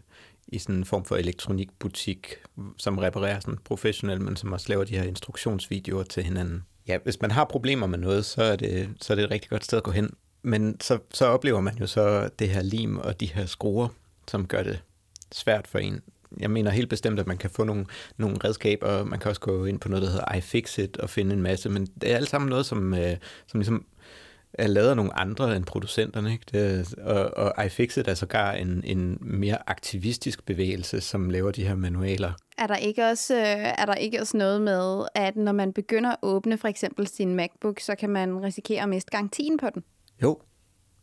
[0.48, 2.36] i sådan en form for elektronikbutik,
[2.78, 6.64] som reparerer sådan professionelt, men som også laver de her instruktionsvideoer til hinanden.
[6.88, 9.50] Ja, hvis man har problemer med noget, så er det, så er det et rigtig
[9.50, 10.14] godt sted at gå hen.
[10.44, 13.88] Men så, så oplever man jo så det her lim og de her skruer,
[14.28, 14.84] som gør det
[15.32, 16.02] svært for en.
[16.40, 17.86] Jeg mener helt bestemt, at man kan få nogle,
[18.18, 19.04] nogle redskaber.
[19.04, 21.88] Man kan også gå ind på noget, der hedder iFixit og finde en masse, men
[22.02, 23.86] det er alt sammen noget, som, øh, som ligesom
[24.54, 26.32] er lavet af nogle andre end producenterne.
[26.32, 26.46] Ikke?
[26.52, 31.76] Det, og, og iFixit er sågar en, en mere aktivistisk bevægelse, som laver de her
[31.76, 32.34] manualer.
[32.58, 33.42] Er der ikke også, øh,
[33.78, 37.36] er der ikke også noget med, at når man begynder at åbne for eksempel sin
[37.36, 39.84] MacBook, så kan man risikere at miste garantien på den?
[40.24, 40.40] Jo,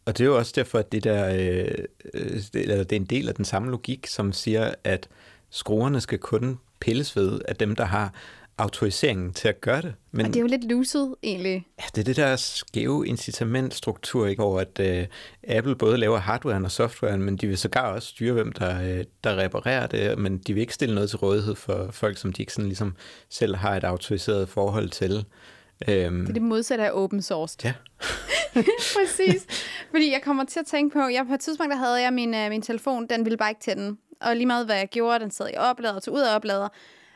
[0.04, 1.84] og det er jo også derfor, at det, der, øh,
[2.14, 5.08] øh det, eller det er en del af den samme logik, som siger, at
[5.50, 8.14] skruerne skal kun pilles ved af dem, der har
[8.58, 9.94] autoriseringen til at gøre det.
[10.10, 11.66] Men, og det er jo lidt lucid, egentlig.
[11.78, 14.42] Ja, det er det der skæve incitamentstruktur, ikke?
[14.42, 18.32] hvor at uh, Apple både laver hardwaren og softwaren, men de vil sågar også styre,
[18.32, 21.88] hvem der, uh, der reparerer det, men de vil ikke stille noget til rådighed for
[21.90, 22.96] folk, som de ikke sådan ligesom
[23.30, 25.24] selv har et autoriseret forhold til.
[25.88, 27.56] Um, det er det modsatte af open source.
[27.64, 27.72] Ja.
[28.96, 29.46] Præcis.
[29.90, 32.34] Fordi jeg kommer til at tænke på, jeg på et tidspunkt, der havde jeg min,
[32.34, 33.96] uh, min telefon, den ville bare ikke tænde.
[34.20, 36.68] Og lige meget hvad jeg gjorde, den sad i oplader og tog ud af oplader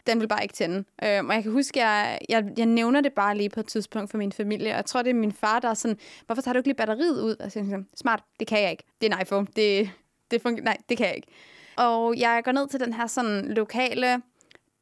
[0.06, 0.78] den vil bare ikke tænde.
[0.78, 4.10] Øh, og jeg kan huske, jeg, jeg, jeg nævner det bare lige på et tidspunkt
[4.10, 6.52] for min familie, og jeg tror, det er min far, der er sådan, hvorfor tager
[6.52, 7.36] du ikke lige batteriet ud?
[7.36, 8.84] Og så siger smart, det kan jeg ikke.
[9.00, 9.46] Det er en iPhone.
[9.56, 9.90] Det,
[10.30, 11.28] det fungerer, nej, det kan jeg ikke.
[11.76, 14.22] Og jeg går ned til den her sådan lokale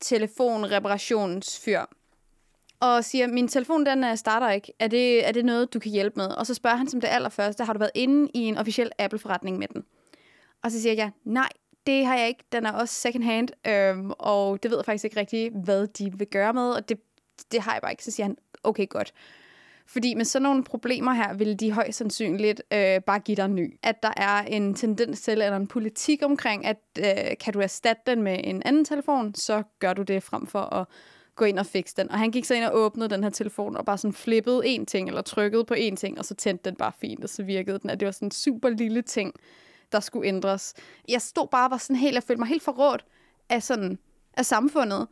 [0.01, 1.81] telefonreparationsfyr,
[2.81, 4.73] og siger, min telefon den øh, starter ikke.
[4.79, 6.27] Er det, er det noget, du kan hjælpe med?
[6.27, 9.59] Og så spørger han som det allerførste, har du været inde i en officiel Apple-forretning
[9.59, 9.85] med den?
[10.63, 11.49] Og så siger jeg, nej,
[11.91, 12.45] det har jeg ikke.
[12.53, 16.13] Den er også second hand, øhm, og det ved jeg faktisk ikke rigtigt, hvad de
[16.19, 17.01] vil gøre med, og det,
[17.53, 18.05] det har jeg bare ikke.
[18.05, 19.13] Så siger han, okay, godt.
[19.87, 23.55] Fordi med sådan nogle problemer her, vil de højst sandsynligt øh, bare give dig en
[23.55, 23.79] ny.
[23.83, 28.03] At der er en tendens til, eller en politik omkring, at øh, kan du erstatte
[28.07, 30.87] den med en anden telefon, så gør du det frem for at
[31.35, 32.11] gå ind og fikse den.
[32.11, 34.87] Og han gik så ind og åbnede den her telefon, og bare sådan flippede en
[34.87, 37.79] ting, eller trykkede på en ting, og så tændte den bare fint, og så virkede
[37.79, 37.91] den.
[37.91, 39.35] At det var sådan en super lille ting,
[39.93, 40.75] der skulle ændres.
[41.09, 43.05] Jeg stod bare og var sådan helt, jeg følte mig helt forrådt
[43.49, 43.99] af, sådan,
[44.37, 45.07] af samfundet.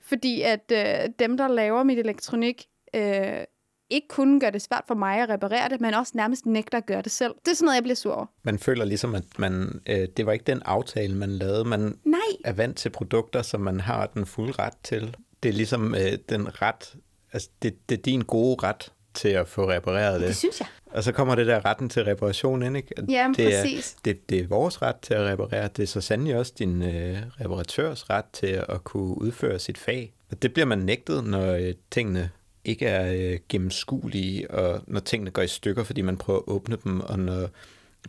[0.00, 3.44] Fordi at øh, dem, der laver mit elektronik, øh,
[3.90, 6.86] ikke kun gør det svært for mig at reparere det, men også nærmest nægter at
[6.86, 7.34] gøre det selv.
[7.44, 8.26] Det er sådan noget, jeg bliver sur over.
[8.42, 11.64] Man føler ligesom, at man, øh, det var ikke den aftale, man lavede.
[11.64, 12.20] Man Nej.
[12.44, 15.16] er vant til produkter, som man har den fulde ret til.
[15.42, 16.94] Det er ligesom øh, den ret,
[17.32, 20.28] altså det, det er din gode ret til at få repareret det.
[20.28, 20.68] Det synes jeg.
[20.94, 22.94] Og så kommer det der retten til reparation ind, ikke?
[23.08, 23.92] Ja, det præcis.
[23.92, 25.68] Er, det, det er vores ret til at reparere.
[25.76, 30.12] Det er så sandelig også din øh, reparatørs ret til at kunne udføre sit fag.
[30.30, 32.30] Og det bliver man nægtet, når øh, tingene
[32.64, 36.76] ikke er øh, gennemskuelige, og når tingene går i stykker, fordi man prøver at åbne
[36.84, 37.48] dem, og når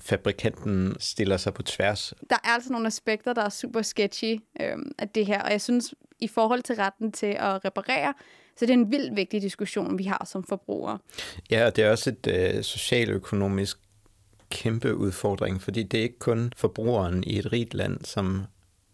[0.02, 2.14] fabrikanten stiller sig på tværs.
[2.30, 5.62] Der er altså nogle aspekter, der er super sketchy øh, af det her, og jeg
[5.62, 8.14] synes, i forhold til retten til at reparere,
[8.58, 10.98] så det er en vildt vigtig diskussion, vi har som forbrugere.
[11.52, 13.78] Ja, og det er også et øh, socialøkonomisk
[14.50, 18.44] kæmpe udfordring, fordi det er ikke kun forbrugeren i et rigt land, som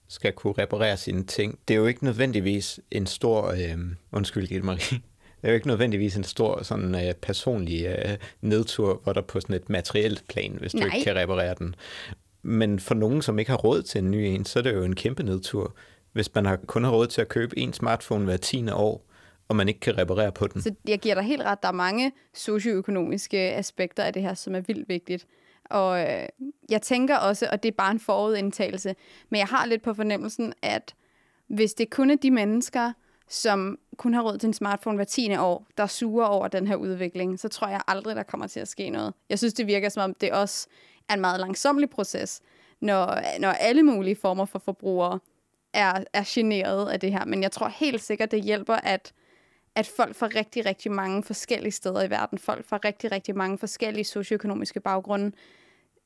[0.08, 1.60] skal kunne reparere sine ting.
[1.68, 3.78] Det er jo ikke nødvendigvis en stor, øh,
[4.12, 5.02] undskyld Gitte Marie,
[5.42, 9.40] det er jo ikke nødvendigvis en stor sådan øh, personlig øh, nedtur, hvor der på
[9.40, 10.86] sådan et materielt plan, hvis du Nej.
[10.86, 11.76] ikke kan reparere den.
[12.42, 14.84] Men for nogen, som ikke har råd til en ny en, så er det jo
[14.84, 15.76] en kæmpe nedtur.
[16.14, 19.11] Hvis man har kun har råd til at købe en smartphone hver tiende år,
[19.52, 20.62] og man ikke kan reparere på den.
[20.62, 24.56] Så jeg giver dig helt ret, der er mange socioøkonomiske aspekter af det her, som
[24.56, 25.28] er vildt vigtigt.
[25.66, 26.28] Og øh,
[26.70, 28.96] jeg tænker også, og det er bare en forudindtagelse,
[29.30, 30.96] men jeg har lidt på fornemmelsen, at
[31.48, 32.94] hvis det kun er de mennesker,
[33.28, 36.76] som kun har råd til en smartphone hver tiende år, der suger over den her
[36.76, 39.14] udvikling, så tror jeg aldrig, der kommer til at ske noget.
[39.30, 40.68] Jeg synes, det virker som om, det også
[41.10, 42.42] er en meget langsomlig proces,
[42.82, 45.20] når, når alle mulige former for forbrugere
[45.74, 49.14] er, er generet af det her, men jeg tror helt sikkert, det hjælper, at,
[49.76, 53.58] at folk fra rigtig, rigtig mange forskellige steder i verden, folk fra rigtig, rigtig mange
[53.58, 55.32] forskellige socioøkonomiske baggrunde,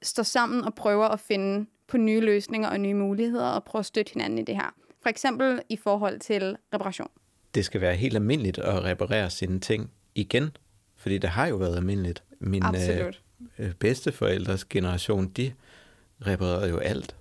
[0.01, 3.86] står sammen og prøver at finde på nye løsninger og nye muligheder og prøve at
[3.86, 4.76] støtte hinanden i det her.
[5.01, 7.09] For eksempel i forhold til reparation.
[7.55, 10.57] Det skal være helt almindeligt at reparere sine ting igen,
[10.95, 12.24] fordi det har jo været almindeligt.
[12.39, 13.22] Min Absolut.
[13.59, 15.53] øh, bedsteforældres generation, de
[16.28, 17.16] reparerede jo alt.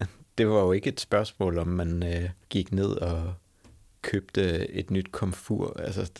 [0.38, 3.34] Det var jo ikke et spørgsmål, om man øh, gik ned og
[4.06, 5.80] købte et nyt komfur.
[5.80, 6.10] Altså,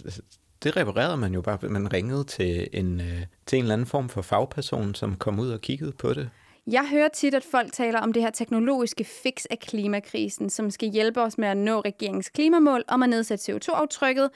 [0.63, 1.59] det reparerede man jo bare.
[1.69, 5.51] Man ringede til en, øh, til en eller anden form for fagperson, som kom ud
[5.51, 6.31] og kiggede på det.
[6.67, 10.89] Jeg hører tit, at folk taler om det her teknologiske fix af klimakrisen, som skal
[10.89, 14.31] hjælpe os med at nå regeringens klimamål om at nedsætte CO2-aftrykket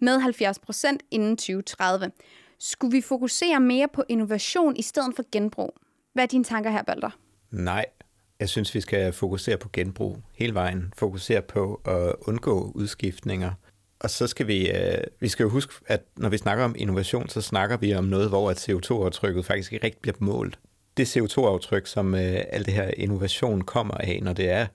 [0.00, 2.10] med 70 procent inden 2030.
[2.58, 5.76] Skulle vi fokusere mere på innovation i stedet for genbrug?
[6.12, 7.10] Hvad er dine tanker her, Balder?
[7.50, 7.86] Nej,
[8.40, 10.92] jeg synes, vi skal fokusere på genbrug hele vejen.
[10.96, 13.52] Fokusere på at undgå udskiftninger.
[13.98, 17.28] Og så skal vi, øh, vi skal jo huske, at når vi snakker om innovation,
[17.28, 20.58] så snakker vi om noget, hvor at CO2-aftrykket faktisk ikke rigtig bliver målt.
[20.96, 24.66] Det CO2-aftryk, som øh, al det her innovation kommer af, når det er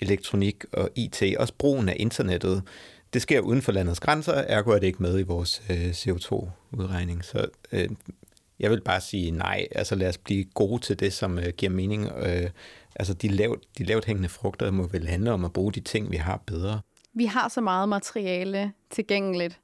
[0.00, 2.62] elektronik og IT, også brugen af internettet,
[3.12, 7.24] det sker uden for landets grænser, ergo er det ikke med i vores øh, CO2-udregning.
[7.24, 7.88] Så øh,
[8.60, 9.66] jeg vil bare sige nej.
[9.72, 12.10] Altså lad os blive gode til det, som øh, giver mening.
[12.16, 12.50] Øh,
[12.98, 16.10] altså de lavt, de lavt hængende frugter må vel handle om at bruge de ting,
[16.10, 16.80] vi har bedre.
[17.14, 19.60] Vi har så meget materiale tilgængeligt,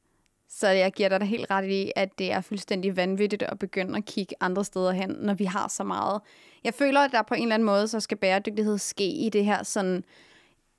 [0.49, 3.99] så jeg giver dig da helt ret i, at det er fuldstændig vanvittigt at begynde
[3.99, 6.21] at kigge andre steder hen, når vi har så meget.
[6.65, 9.45] Jeg føler, at der på en eller anden måde, så skal bæredygtighed ske i det
[9.45, 10.05] her sådan,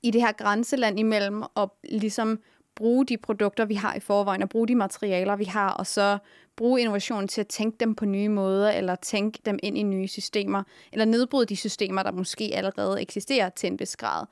[0.02, 2.40] i det her grænseland imellem, og ligesom
[2.76, 6.18] bruge de produkter, vi har i forvejen, og bruge de materialer, vi har, og så
[6.56, 10.08] bruge innovationen til at tænke dem på nye måder, eller tænke dem ind i nye
[10.08, 10.62] systemer,
[10.92, 14.26] eller nedbryde de systemer, der måske allerede eksisterer til en vis grad.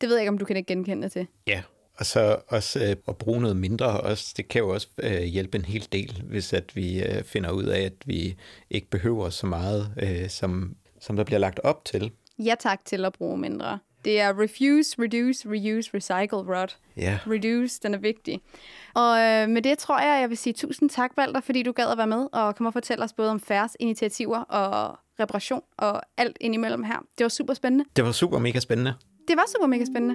[0.00, 1.26] Det ved jeg ikke, om du kan genkende til.
[1.46, 1.62] Ja,
[1.96, 5.58] og så også øh, at bruge noget mindre, også, det kan jo også øh, hjælpe
[5.58, 8.36] en hel del, hvis at vi øh, finder ud af, at vi
[8.70, 12.12] ikke behøver så meget, øh, som, som der bliver lagt op til.
[12.38, 13.78] Ja tak til at bruge mindre.
[14.04, 16.76] Det er refuse, reduce, reuse, recycle, rod.
[16.96, 17.18] Ja.
[17.26, 18.40] Reduce, den er vigtig.
[18.94, 21.86] Og øh, med det tror jeg, jeg vil sige tusind tak, Valter, fordi du gad
[21.88, 26.02] at være med og komme og fortælle os både om færds initiativer og reparation og
[26.16, 26.98] alt indimellem her.
[27.18, 27.84] Det var super spændende.
[27.96, 28.94] Det var super mega spændende.
[29.28, 30.14] Det var super mega spændende.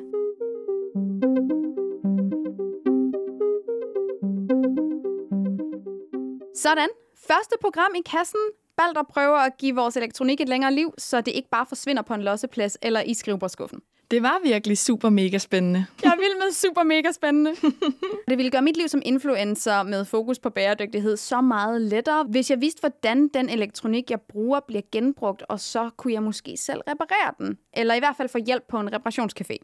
[6.56, 6.90] Sådan.
[7.28, 8.40] Første program i kassen.
[8.80, 12.14] Balder prøver at give vores elektronik et længere liv, så det ikke bare forsvinder på
[12.14, 13.80] en losseplads eller i skrivebordskuffen.
[14.12, 15.86] Det var virkelig super mega spændende.
[16.04, 17.52] Jeg vil med super mega spændende.
[18.30, 22.50] det ville gøre mit liv som influencer med fokus på bæredygtighed så meget lettere, hvis
[22.50, 26.82] jeg vidste, hvordan den elektronik, jeg bruger, bliver genbrugt, og så kunne jeg måske selv
[26.88, 27.58] reparere den.
[27.74, 29.58] Eller i hvert fald få hjælp på en reparationscafé.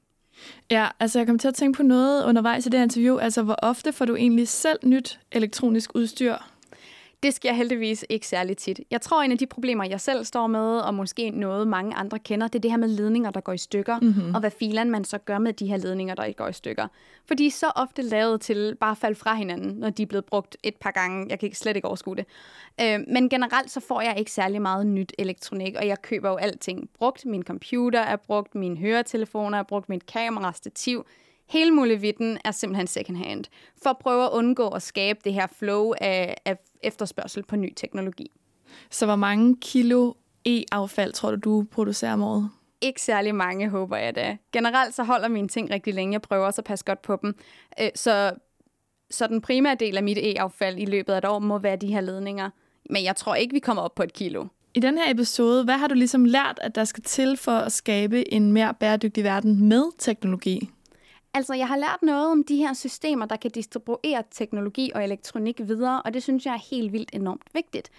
[0.72, 3.18] Ja, altså jeg kom til at tænke på noget undervejs i det her interview.
[3.18, 6.36] Altså, hvor ofte får du egentlig selv nyt elektronisk udstyr?
[7.24, 8.80] Det sker heldigvis ikke særlig tit.
[8.92, 12.20] Jeg tror, en af de problemer, jeg selv står med, og måske noget mange andre
[12.20, 14.34] kender, det er det her med ledninger, der går i stykker, mm-hmm.
[14.34, 16.88] og hvad filan man så gør med de her ledninger, der går i stykker.
[17.28, 20.08] For de er så ofte lavet til bare at falde fra hinanden, når de er
[20.08, 21.26] blevet brugt et par gange.
[21.30, 22.26] Jeg kan ikke slet ikke overskue det.
[22.82, 26.36] Øh, men generelt så får jeg ikke særlig meget nyt elektronik, og jeg køber jo
[26.36, 27.26] alting brugt.
[27.26, 31.06] Min computer er brugt, mine høretelefoner er brugt, mit kamera, stativ,
[31.48, 33.44] Hele muligheden er simpelthen second hand,
[33.84, 37.74] for at prøve at undgå at skabe det her flow af, af efterspørgsel på ny
[37.76, 38.32] teknologi.
[38.90, 40.14] Så hvor mange kilo
[40.46, 42.50] e-affald tror du, du producerer om året?
[42.82, 44.38] Ikke særlig mange, håber jeg da.
[44.54, 46.14] Generelt så holder mine ting rigtig længe.
[46.14, 47.36] Jeg prøver også at passe godt på dem.
[47.82, 48.34] Øh, så,
[49.10, 51.88] så den primære del af mit e-affald i løbet af et år må være de
[51.88, 52.50] her ledninger.
[52.90, 54.46] Men jeg tror ikke, vi kommer op på et kilo.
[54.74, 57.72] I den her episode, hvad har du ligesom lært, at der skal til for at
[57.72, 60.70] skabe en mere bæredygtig verden med teknologi?
[61.36, 65.60] Altså, jeg har lært noget om de her systemer, der kan distribuere teknologi og elektronik
[65.60, 67.92] videre, og det synes jeg er helt vildt enormt vigtigt.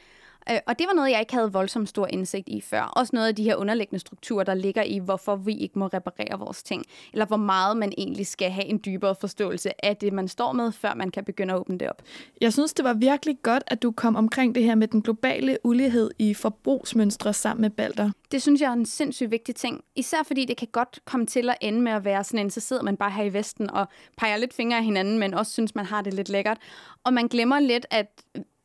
[0.50, 2.82] Øh, og det var noget, jeg ikke havde voldsomt stor indsigt i før.
[2.82, 6.38] Også noget af de her underliggende strukturer, der ligger i, hvorfor vi ikke må reparere
[6.38, 6.84] vores ting.
[7.12, 10.72] Eller hvor meget man egentlig skal have en dybere forståelse af det, man står med,
[10.72, 12.02] før man kan begynde at åbne det op.
[12.40, 15.58] Jeg synes, det var virkelig godt, at du kom omkring det her med den globale
[15.64, 18.10] ulighed i forbrugsmønstre sammen med Balder.
[18.32, 19.84] Det synes jeg er en sindssygt vigtig ting.
[19.96, 22.60] Især fordi det kan godt komme til at ende med at være sådan en, så
[22.60, 23.86] sidder man bare her i Vesten og
[24.16, 26.58] peger lidt fingre af hinanden, men også synes, man har det lidt lækkert.
[27.04, 28.06] Og man glemmer lidt, at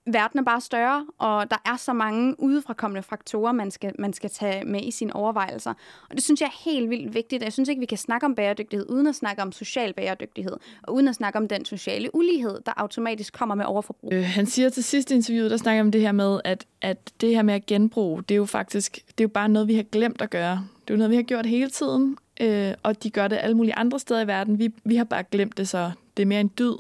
[0.06, 4.30] verden er bare større, og der er så mange udefrakommende faktorer, man skal, man skal
[4.30, 5.74] tage med i sine overvejelser.
[6.10, 7.44] Og det synes jeg er helt vildt vigtigt.
[7.44, 10.94] Jeg synes ikke, vi kan snakke om bæredygtighed, uden at snakke om social bæredygtighed, og
[10.94, 14.14] uden at snakke om den sociale ulighed, der automatisk kommer med overforbrug.
[14.14, 16.98] Øh, han siger til sidst i interviewet, der snakker om det her med, at, at
[17.22, 19.76] det her med at genbruge, det er jo faktisk det er jo bare noget, vi
[19.76, 20.68] har glemt at gøre.
[20.82, 23.58] Det er jo noget, vi har gjort hele tiden, øh, og de gør det alle
[23.58, 24.60] mulige andre steder i verden.
[24.60, 26.74] Vi, vi har bare glemt det, så det er mere en dyd.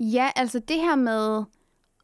[0.00, 1.44] Ja, altså det her med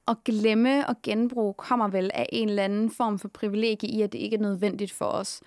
[0.08, 4.12] at glemme og genbruge kommer vel af en eller anden form for privilegie i, at
[4.12, 5.40] det ikke er nødvendigt for os.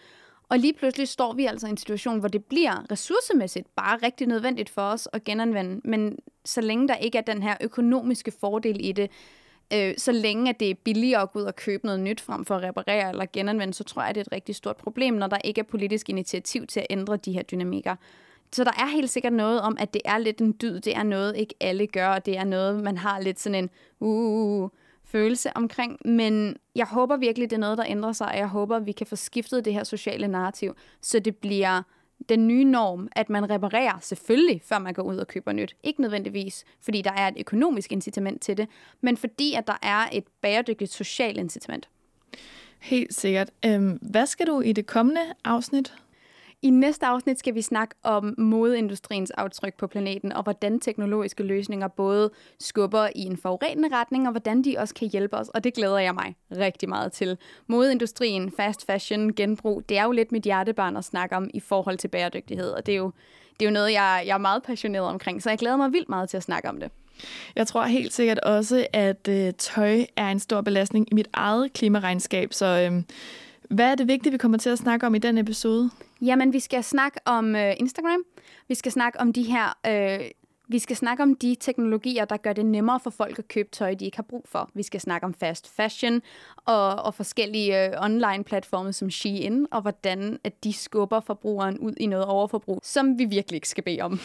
[0.49, 4.27] Og lige pludselig står vi altså i en situation, hvor det bliver ressourcemæssigt bare rigtig
[4.27, 5.81] nødvendigt for os at genanvende.
[5.83, 9.11] Men så længe der ikke er den her økonomiske fordel i det,
[9.73, 12.45] øh, så længe at det er billigere at gå ud og købe noget nyt frem
[12.45, 15.27] for at reparere eller genanvende, så tror jeg, det er et rigtig stort problem, når
[15.27, 17.95] der ikke er politisk initiativ til at ændre de her dynamikker.
[18.53, 21.03] Så der er helt sikkert noget om, at det er lidt en dyd, det er
[21.03, 23.69] noget, ikke alle gør, og det er noget, man har lidt sådan en
[23.99, 24.69] uh,
[25.03, 25.97] følelse omkring.
[26.05, 29.07] Men jeg håber virkelig, det er noget, der ændrer sig, og jeg håber, vi kan
[29.07, 31.81] få skiftet det her sociale narrativ, så det bliver
[32.29, 35.75] den nye norm, at man reparerer selvfølgelig, før man går ud og køber nyt.
[35.83, 38.67] Ikke nødvendigvis, fordi der er et økonomisk incitament til det,
[39.01, 41.89] men fordi at der er et bæredygtigt socialt incitament.
[42.79, 43.51] Helt sikkert.
[43.65, 45.93] Øhm, hvad skal du i det kommende afsnit?
[46.65, 51.87] I næste afsnit skal vi snakke om modeindustriens aftryk på planeten, og hvordan teknologiske løsninger
[51.87, 55.73] både skubber i en forurenende retning, og hvordan de også kan hjælpe os, og det
[55.73, 57.37] glæder jeg mig rigtig meget til.
[57.67, 61.97] Modeindustrien, fast fashion, genbrug, det er jo lidt mit hjertebarn at snakke om i forhold
[61.97, 63.11] til bæredygtighed, og det er jo,
[63.59, 66.09] det er jo noget, jeg, jeg er meget passioneret omkring, så jeg glæder mig vildt
[66.09, 66.91] meget til at snakke om det.
[67.55, 71.73] Jeg tror helt sikkert også, at øh, tøj er en stor belastning i mit eget
[71.73, 73.03] klimaregnskab, så øh,
[73.69, 75.89] hvad er det vigtige, vi kommer til at snakke om i den episode?
[76.21, 78.23] Jamen, vi skal snakke om øh, Instagram.
[78.67, 79.77] Vi skal snakke om de her...
[79.87, 80.29] Øh,
[80.67, 83.93] vi skal snakke om de teknologier, der gør det nemmere for folk at købe tøj,
[83.93, 84.69] de ikke har brug for.
[84.73, 86.21] Vi skal snakke om fast fashion
[86.65, 92.05] og, og forskellige øh, online-platforme som Shein, og hvordan at de skubber forbrugeren ud i
[92.05, 94.19] noget overforbrug, som vi virkelig ikke skal bede om.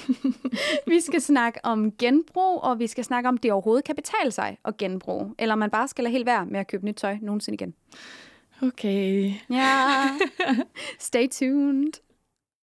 [0.87, 4.59] vi skal snakke om genbrug, og vi skal snakke om, det overhovedet kan betale sig
[4.65, 7.55] at genbruge, eller man bare skal lade helt være med at købe nyt tøj nogensinde
[7.55, 7.75] igen.
[8.63, 9.41] Okay.
[9.49, 10.17] Ja.
[10.99, 12.01] Stay tuned.